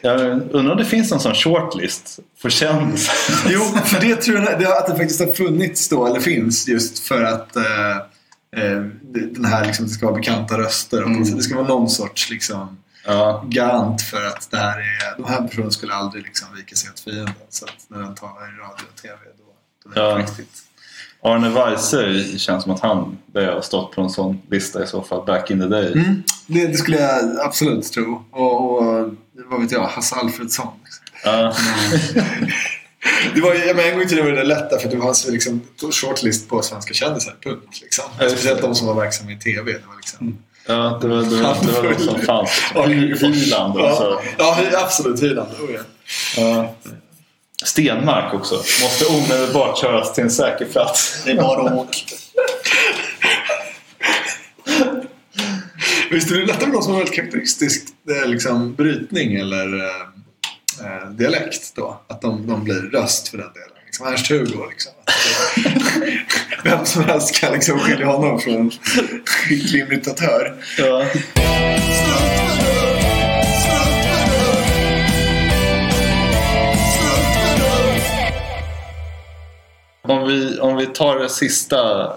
[0.00, 0.20] Jag
[0.54, 3.14] undrar om det finns någon sån shortlist för kändisar.
[3.52, 6.98] Jo, för det tror jag det, att det faktiskt har funnits då, eller finns, just
[6.98, 7.96] för att eh,
[8.56, 8.80] eh,
[9.12, 11.02] den här liksom, det ska vara bekanta röster.
[11.02, 11.36] Och Mm.
[11.36, 12.78] Det ska vara någon sorts liksom,
[13.08, 16.90] Ja, garant för att det här är, de här personerna skulle aldrig liksom, vika sig
[16.90, 17.34] åt fienden.
[17.50, 19.44] Så att när den talar i radio och TV då,
[19.90, 20.18] då är det Ja.
[20.26, 20.62] riktigt.
[21.26, 25.02] Arne Weise känns som att han bör ha stått på en sån lista i så
[25.02, 25.92] fall back in the day.
[25.92, 28.24] Mm, det, det skulle jag absolut tro.
[28.30, 29.10] Och, och
[29.50, 30.66] vad vet jag, Hasse Alfredsson.
[31.24, 31.54] Ja.
[33.34, 34.98] Det var, ju- ja, men en gång i tiden var det lätt därför att det
[35.00, 35.60] fanns liksom
[35.92, 37.34] shortlist på svenska kändisar.
[37.44, 37.80] Punkt.
[37.82, 38.04] Liksom.
[38.28, 39.72] Speciellt de som var verksamma i TV.
[39.72, 40.38] Det var liksom...
[40.66, 42.50] Ja, det var, det var, det var de som fanns.
[43.22, 44.20] Hyland också.
[44.38, 45.22] Ja, ja, absolut.
[45.22, 45.48] Hyland.
[45.60, 45.80] Oh, ja.
[46.36, 46.74] Ja.
[47.66, 48.54] Stenmark också.
[48.54, 51.22] Måste omedelbart köras till en säker plats.
[51.24, 51.96] Det är bara att åka.
[56.10, 61.02] Visst är det lättare med någon som har väldigt karaktäristisk eh, liksom, brytning eller eh,
[61.02, 62.00] eh, dialekt då?
[62.08, 63.68] Att de, de blir röst för den delen.
[63.86, 64.92] Liksom Ernst-Hugo liksom.
[66.64, 68.70] Vem som helst kan liksom skilja honom från en
[69.24, 70.54] skicklig imitatör.
[70.78, 71.04] Ja.
[80.08, 82.12] Om vi, om vi tar det sista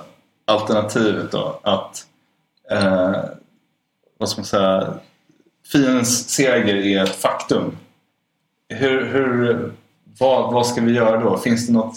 [0.45, 1.59] alternativet då.
[1.63, 2.05] Att
[2.71, 3.15] eh,
[4.17, 4.93] vad ska man säga,
[5.71, 7.77] fiendens seger är ett faktum.
[8.69, 9.71] Hur, hur,
[10.19, 11.37] vad, vad ska vi göra då?
[11.37, 11.95] Finns det något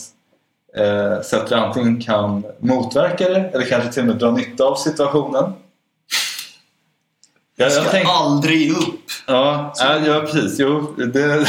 [0.77, 4.75] eh, sätt vi antingen kan motverka det eller kanske till och med dra nytta av
[4.75, 5.53] situationen?
[7.57, 9.01] Jag, jag Ska tänk, aldrig upp.
[9.27, 10.59] ja, ja, ja, precis.
[10.59, 11.47] Jo, det,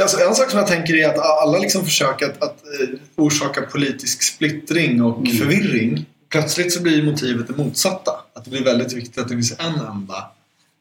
[0.00, 3.62] Alltså, en sak som jag tänker är att alla liksom försöker att, att eh, orsaka
[3.62, 5.36] politisk splittring och Mm.
[5.36, 6.06] förvirring.
[6.28, 8.10] Plötsligt så blir motivet det motsatta.
[8.34, 10.30] Att det blir väldigt viktigt att det finns en enda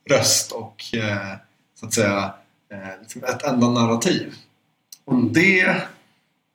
[0.10, 1.18] röst och eh,
[1.80, 2.34] så att säga
[2.74, 4.34] eh, liksom ett enda narrativ.
[5.06, 5.34] Och Mm.
[5.34, 5.76] det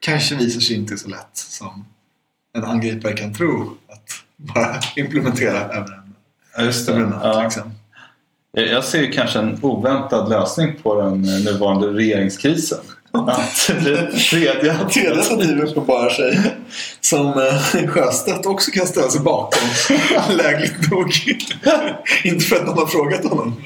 [0.01, 1.85] kanske visar sig inte så lätt som
[2.57, 6.15] en angripare kan tro att bara implementera över en,
[6.57, 7.05] ja, just över det.
[7.07, 7.21] en natt.
[7.25, 7.43] Ja.
[7.43, 7.73] Liksom.
[8.55, 12.79] Jag ser ju kanske en oväntad lösning på den eh, nuvarande regeringskrisen.
[13.13, 16.53] Att det tredje Tredje alternativ uppenbarar sig
[17.01, 19.69] som eh, Sjöstedt också kan ställa sig bakom.
[20.37, 21.13] Lägligt nog.
[22.25, 23.63] Inte för att någon har frågat honom.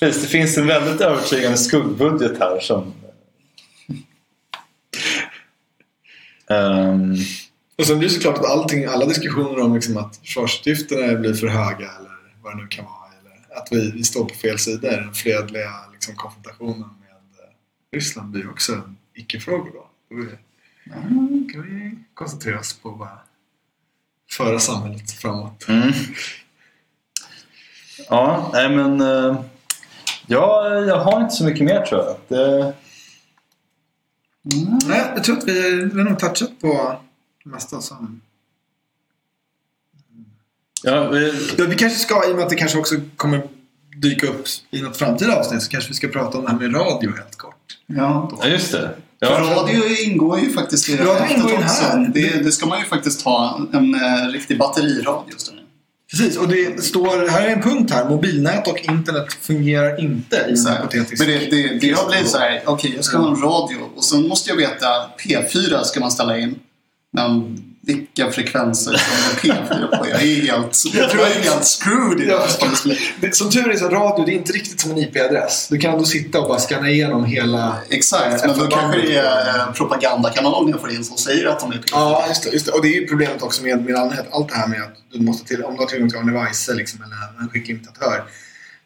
[0.00, 2.92] Precis, det finns en väldigt övertygande skuggbudget här som...
[6.50, 7.14] Ehm,
[7.78, 11.46] och sen blir det såklart att allting, alla diskussioner om liksom att försvarsutgifterna blir för
[11.46, 12.10] höga eller
[12.42, 12.99] vad det nu kan vara.
[13.62, 17.10] Att vi, vi står på fel sida i den fredliga liksom, konfrontationen med
[17.44, 17.50] eh,
[17.92, 19.86] Ryssland blir också en icke-fråga då.
[20.10, 20.38] Då är-
[21.52, 23.18] kan vi koncentrera oss på att bara
[24.30, 25.68] föra samhället framåt.
[25.68, 25.92] mm.
[28.08, 29.00] Ja, nej men...
[29.00, 29.40] eh,
[30.26, 32.16] ja, jag har inte så mycket mer tror jag.
[32.28, 32.74] Det,
[34.54, 34.78] Mm.
[34.88, 37.00] Nej, jag tror att vi, vi har nog touchat på
[37.44, 38.20] det mesta som...
[40.82, 43.42] ja, vi, Ja, vi kanske ska, i och med att det kanske också kommer
[43.96, 46.74] dyka upp i något framtida avsnitt, så kanske vi ska prata om det här med
[46.74, 47.56] radio helt kort.
[47.86, 48.38] Ja.
[48.42, 48.78] ja, just det.
[48.78, 52.10] För Ja, radio ingår ju faktiskt i det Radio här ingår här.
[52.14, 55.34] Det, det ska man ju faktiskt ha en eh, riktig batteriradio.
[56.10, 60.50] Precis, och det står, här är en punkt här, mobilnät och internet fungerar inte i
[60.50, 61.18] en hypotetisk...
[61.18, 64.04] Men det, det, det har blivit så här, okej jag ska ha en radio och
[64.04, 64.86] sen måste jag veta
[65.18, 66.58] P4 ska man ställa in.
[67.12, 67.58] Men
[67.94, 70.08] vilka frekvenser som är P4 på?
[70.08, 72.98] Jag är helt, jag tror jag är helt screwed i det Ja, här.
[73.20, 75.68] det, som tur är så radio, det är inte riktigt som en IP-adress.
[75.70, 77.76] Du kan ändå sitta och bara scanna igenom hela...
[77.88, 81.72] Exakt, men då kanske det är eh, propagandakanalen jag får in som säger att de
[81.72, 81.82] är P4.
[81.92, 82.72] Ja, just det, just det.
[82.72, 84.26] Och det är ju problemet också med, med allmänhet.
[84.32, 86.70] Allt det här med att du måste till, om du har tillgång till en device
[86.74, 88.24] liksom, eller en skicklig imitatör.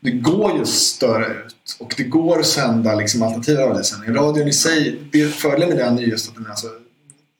[0.00, 4.14] Det går ju att störa ut och det går att sända liksom, alternativa radiosändningar.
[4.14, 6.66] Radion i sig, det fördelen med den är just att den är alltså,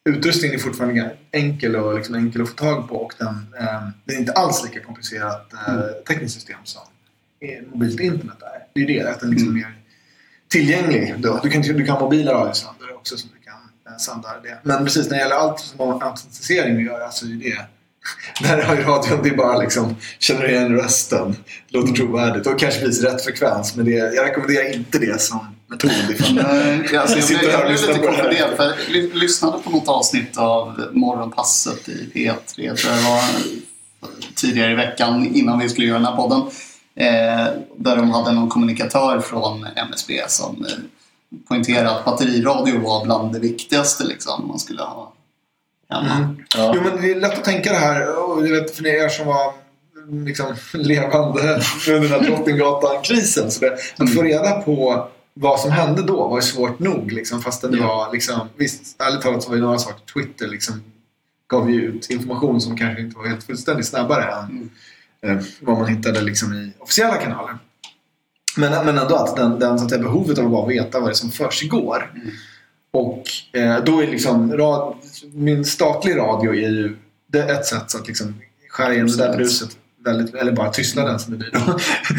[0.05, 4.15] utrustningen är fortfarande enkel och liksom, enkel att få tag på och den, eh, det
[4.15, 6.83] är inte alls lika komplicerat eh, tekniskt system som
[7.41, 8.67] eh, mobilt internet är.
[8.73, 9.75] Det är ju det, att den liksom är mer
[10.49, 11.15] tillgänglig.
[11.19, 11.41] Då.
[11.43, 14.59] Du, kan, du kan ha mobila radiosändare också som du kan eh, sända det.
[14.63, 17.67] Men precis när det gäller allt som har med automatisering att göra så är det
[18.43, 21.37] där har ju radion, det är bara liksom känner igen rösten,
[21.69, 23.77] låter trovärdigt och kanske finns rätt frekvens.
[23.77, 25.91] Men det, jag rekommenderar inte det som metod.
[26.35, 30.89] Nej, alltså, jag, blev, jag lite konfunderad för jag ly- lyssnade på något avsnitt av
[30.93, 33.23] Morgonpasset i P3 tror jag det var
[34.35, 36.41] tidigare i veckan innan vi skulle göra den här podden.
[36.97, 37.47] Eh,
[37.77, 40.73] där de hade någon kommunikatör från MSB som eh,
[41.49, 45.13] poängterade att batteriradio var bland det viktigaste liksom, man skulle ha.
[46.01, 46.37] Mm.
[46.57, 46.73] Ja.
[46.77, 48.25] Jo, men det är lätt att tänka det här.
[48.25, 49.53] Och jag vet för er som var
[50.27, 53.51] liksom, levande under den här Drottninggatan-krisen.
[53.51, 57.13] Så det, att få reda på vad som hände då var ju svårt nog.
[57.13, 60.13] Liksom, fastän det var, liksom, visst, ärligt talat så var det några saker.
[60.13, 60.83] Twitter liksom,
[61.49, 64.71] gav ju ut information som kanske inte var helt fullständigt snabbare än
[65.27, 67.59] eh, vad man hittade liksom, i officiella kanaler.
[68.57, 71.13] Men, men ändå att den, den så att behovet av att bara veta vad det
[71.13, 72.13] är som försiggår.
[72.15, 72.31] Mm.
[72.95, 73.23] Och
[73.53, 74.95] eh, då är liksom rad,
[75.33, 76.97] min statlig radio är ju
[77.33, 78.35] det är ett sätt att liksom
[78.69, 79.69] skära igenom det där bruset
[80.05, 81.73] väldigt, eller bara tystnaden som det blir då.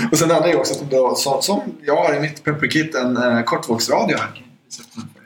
[0.12, 2.96] Och sen det andra är också att då, som, som jag har i mitt pepperkit
[2.96, 4.42] en eh, kortvågsradio här.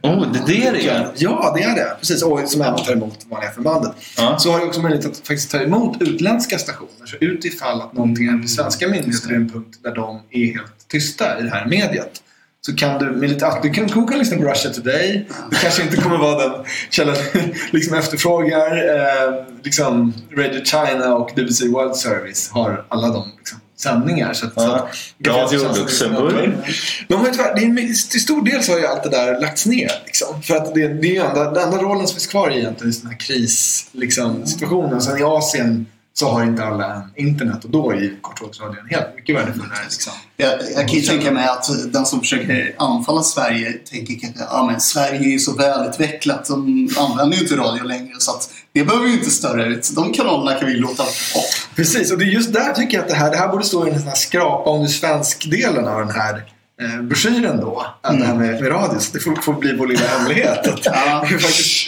[0.02, 1.12] Oh, det är det det är?
[1.18, 1.96] Ja, det är det.
[2.00, 2.24] Precis.
[2.24, 3.92] Och som även tar emot vanliga förbandet.
[4.18, 4.40] Ja.
[4.40, 7.06] Så har jag också möjlighet att faktiskt ta emot utländska stationer.
[7.06, 10.88] Så utifall att någonting händer i svenska myndigheter är en punkt där de är helt
[10.88, 12.22] tysta i det här mediet.
[12.66, 15.28] Så kan du med lite att du kan, du kan lyssna på Russia Today.
[15.52, 17.16] Det kanske inte kommer vara den källan
[17.72, 18.96] liksom efterfrågar.
[18.96, 19.34] Eh,
[19.64, 24.34] liksom Radio China och BBC World Service har alla de liksom, sändningar.
[24.34, 24.76] Så att, så Ja.
[24.76, 26.52] att, Radio chans att på Luxemburg.
[27.08, 29.66] De har tyvärr, det är, till stor del så har ju allt det där lagts
[29.66, 29.92] ner.
[30.06, 30.42] Liksom.
[30.42, 32.94] För att det, det är ju enda, den enda rollen som finns kvar egentligen i
[32.94, 34.46] sådana här kris, liksom.
[35.02, 35.86] Sen i Asien
[36.20, 39.80] så har inte alla internet och då är kortvågsradion helt mycket värdefullare.
[39.84, 40.14] Liksom.
[40.38, 44.66] Jag, jag kan ju tänka mig att den som försöker anfalla Sverige tänker kanske ja
[44.72, 46.46] men Sverige är ju så välutvecklat.
[46.48, 49.90] De använder ju inte radio längre så att det behöver ju inte störa ut.
[49.96, 51.68] De kanalerna kan vi låta bort.
[51.76, 53.88] Precis, och det är just där tycker jag att det här, det här borde stå
[53.88, 56.44] i en här skrapa om du svensk-delen av den här
[56.82, 57.86] eh, broschyren då.
[58.02, 59.00] Att Det här med, med radio.
[59.00, 60.68] Så det får, får bli vår lilla hemlighet.
[60.74, 61.26] Att Ja.
[61.30, 61.88] vi faktiskt,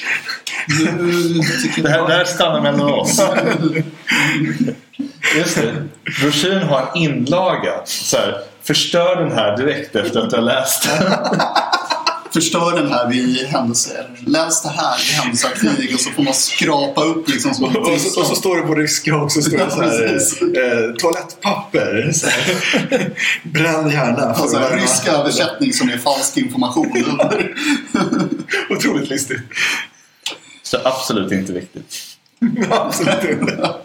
[1.83, 3.21] Det här, här stannar mellan oss.
[5.37, 5.73] Just det.
[6.21, 7.73] Broschyren har en inlaga.
[7.85, 11.13] Så här, förstör den här direkt efter att du har läst den.
[12.33, 13.89] Förstör den här vid händelse.
[13.93, 17.53] eller Läs det här vid händelse av krig och så får man skrapa upp liksom
[17.53, 19.41] som en och, så, och så står det på ryska också.
[19.41, 20.41] Står det så här, precis.
[20.41, 22.11] eh, toalettpapper.
[22.13, 23.11] Så här.
[23.43, 24.21] Bränn gärna.
[24.21, 24.75] Alltså, värma.
[24.75, 27.19] rysk översättning som är falsk information.
[28.69, 29.41] Otroligt listigt.
[30.71, 31.95] Så absolut inte viktigt.
[32.69, 33.75] Absolut inte.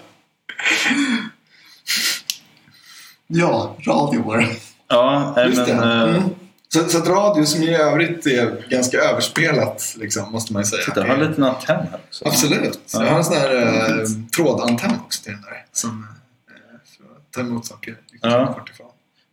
[3.27, 4.57] ja, radio var det.
[4.89, 5.75] Ja, Just det.
[5.75, 6.09] men...
[6.09, 6.29] eh, Mm.
[6.69, 10.83] Så, så att radio som i övrigt är ganska överspelat liksom, måste man ju säga.
[10.85, 12.25] Titta, jag har en liten antenn här också.
[12.29, 12.79] Absolut.
[12.93, 13.05] Ja.
[13.05, 13.55] Jag har en sån här
[14.01, 14.07] eh,
[14.37, 15.65] trådantenn också till den där.
[15.73, 16.07] Som
[16.51, 16.55] eh,
[16.97, 18.55] för att ta emot saker Ja.
[18.59, 18.87] kort ifrån.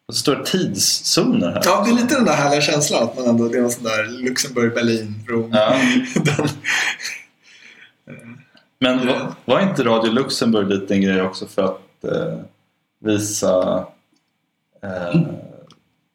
[0.07, 1.61] Och så står det tidszoner här.
[1.65, 3.83] Ja, det är lite den där härliga känslan att man ändå, det är någon sån
[3.83, 5.49] där Luxemburg, Berlin, Rom.
[5.53, 5.77] Ja.
[6.15, 6.49] den,
[8.79, 12.39] Men var, var inte Radio Luxemburg lite en grej också för att eh,
[13.05, 13.85] visa
[14.83, 15.21] eh,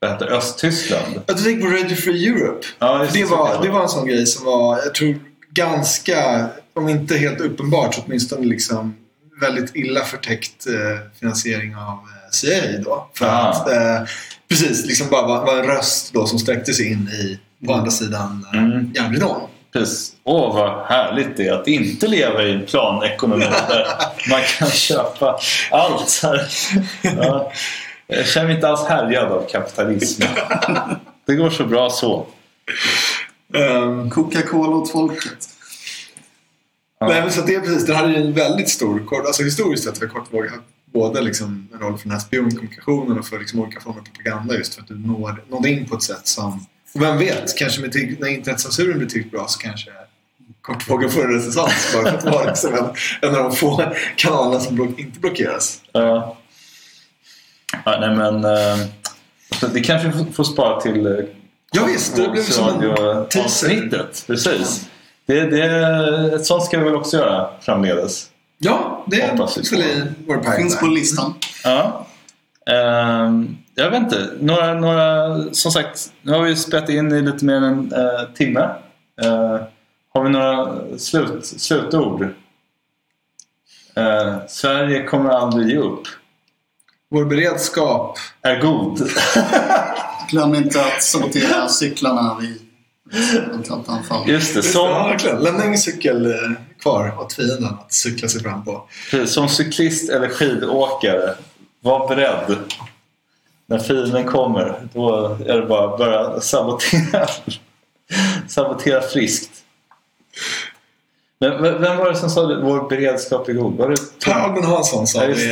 [0.01, 0.37] vad heter det?
[0.37, 1.21] Östtyskland?
[1.27, 2.67] du tänker på Radio Free Europe.
[2.79, 5.19] Ja, Det så var, det var en sån grej som var, jag tror,
[5.51, 8.97] ganska, om inte helt uppenbart, så åtminstone liksom
[9.41, 13.09] väldigt illa förtäckt eh, finansiering av eh, CIA då.
[13.15, 13.31] För Ah.
[13.31, 14.09] att, eh,
[14.49, 17.91] precis, liksom bara var, var en röst då som sträckte sig in i, på andra
[17.91, 18.93] sidan eh, Mm.
[18.95, 19.41] järnridån.
[19.73, 20.13] Precis.
[20.25, 23.87] Åh, vad härligt det är att inte leva i en planekonomi där
[24.31, 25.39] man kan köpa
[25.71, 26.21] allt.
[26.23, 26.49] Här.
[27.03, 27.53] Ja.
[28.07, 30.23] Jag känner mig inte alls härjad av kapitalism.
[31.27, 32.27] Det går så bra så.
[33.55, 35.49] Um, Coca-Cola åt folket.
[37.01, 37.09] Ja.
[37.09, 39.85] Nej, men så det är precis, det hade ju en väldigt stor, kort, alltså historiskt
[39.85, 40.47] sett har kortvåg
[40.93, 44.55] både liksom en roll för den här spionkommunikationen och för liksom olika former av propaganda
[44.55, 48.17] just för att du når, nådde in på ett sätt som, vem vet, kanske med,
[48.21, 49.91] när internetcensuren blir tillräckligt bra så kanske
[50.61, 51.57] kortvågen får en renässans
[51.95, 52.85] bara för att vara liksom en,
[53.31, 55.81] en av de få kanalerna som block, inte blockeras.
[55.93, 56.37] Ja.
[57.85, 58.87] Ja, nej, men, eh,
[59.73, 61.13] det kanske vi får- får spara till eh,
[61.73, 62.81] Ja, visst, det blev som en
[63.29, 63.69] teaser.
[64.27, 64.87] Precis.
[65.27, 68.27] Det, det, ett sånt ska vi väl också göra framledes.
[68.59, 69.17] Ja, det
[69.79, 70.57] i vår pipeline.
[70.57, 71.35] Finns på listan.
[71.65, 72.07] Ja.
[72.71, 74.31] Ehm, jag vet inte.
[74.41, 78.33] Några, några, som sagt, nu har vi spelat in i lite mer än en eh,
[78.35, 78.61] timme.
[79.23, 79.61] Eh,
[80.15, 82.23] har vi några slut, slutord?
[83.95, 86.03] Eh, Sverige kommer aldrig ge upp.
[87.11, 88.19] Vår beredskap.
[88.43, 89.11] Är god.
[90.31, 92.61] Glöm inte att sabotera cyklarna vid.
[94.33, 94.61] Just det.
[94.61, 95.39] Ja, Som, verkligen.
[95.39, 96.33] Lämna ingen cykel eh,
[96.83, 98.89] kvar åt fienden att cykla sig fram på.
[99.27, 101.35] som cyklist eller skidåkare,
[101.81, 102.57] var beredd.
[103.69, 107.27] När fienden kommer, då är det bara att börja sabotera,
[108.49, 109.51] sabotera friskt.
[111.41, 112.61] Men vem var det som sa det?
[112.63, 113.77] Vår beredskap är god?
[113.77, 115.43] Var det Per Albin Hansson sa Ja, det det.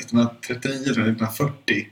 [0.00, 1.86] 1939, tror jag, 1940.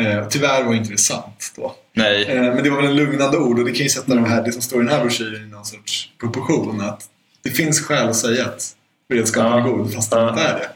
[0.00, 1.74] Eh, tyvärr var inte det sant då.
[1.92, 2.24] Nej.
[2.24, 4.42] Eh, men det var väl en lugnande ord och det kan ju sätta de här,
[4.42, 6.80] det som står i den här broschyren i någon sorts proportion.
[6.80, 7.02] Att
[7.42, 8.70] det finns skäl att säga att
[9.08, 9.58] beredskapen Ja.
[9.58, 10.28] är god fast den Ja.
[10.30, 10.68] inte är det.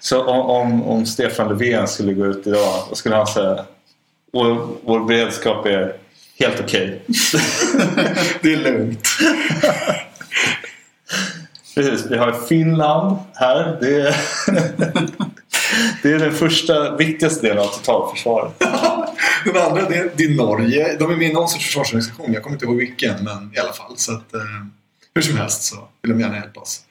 [0.00, 3.64] Så om, om, om Stefan Löfven skulle gå ut idag, då skulle han säga
[4.32, 5.96] vår, vår beredskap är
[6.38, 7.02] helt okej.
[8.42, 9.08] Det är lugnt.
[11.74, 13.78] Precis, vi har Finland här.
[13.80, 14.16] Det är,
[16.02, 18.58] det är den första, viktigaste delen av totalförsvaret.
[19.44, 20.96] Den andra det är, det är Norge.
[20.98, 22.32] De är med i någon sorts försvarsorganisation.
[22.32, 23.92] Jag kommer inte ihåg vilken, men i alla fall.
[23.96, 24.40] Så att, eh,
[25.14, 26.84] hur som helst så vill de gärna hjälpa oss.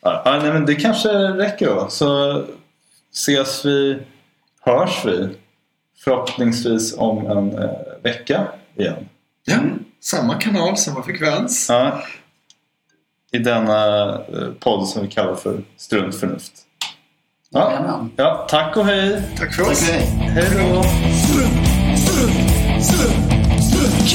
[0.00, 1.88] Ja, nej, men det kanske räcker då.
[1.90, 2.44] Så
[3.12, 3.98] ses vi,
[4.60, 5.28] hörs vi
[6.04, 7.70] förhoppningsvis om en eh,
[8.02, 8.46] vecka
[8.76, 9.08] igen.
[9.44, 9.58] Ja,
[10.00, 11.66] samma kanal, samma frekvens.
[11.68, 12.02] Ja.
[13.32, 16.52] I denna eh, podd som vi kallar för Struntförnuft.
[17.50, 18.08] Ja.
[18.16, 19.22] ja, tack och hej!
[19.38, 19.82] Tack för oss!
[19.82, 20.08] Hej.
[20.34, 20.82] då!
[20.82, 22.84] Strunt, strunt,
[23.64, 24.06] strunt,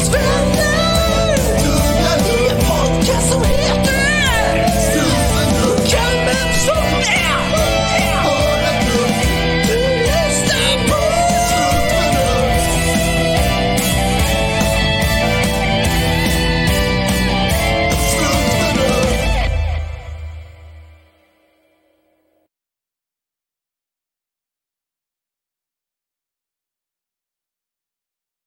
[0.00, 0.65] strunt.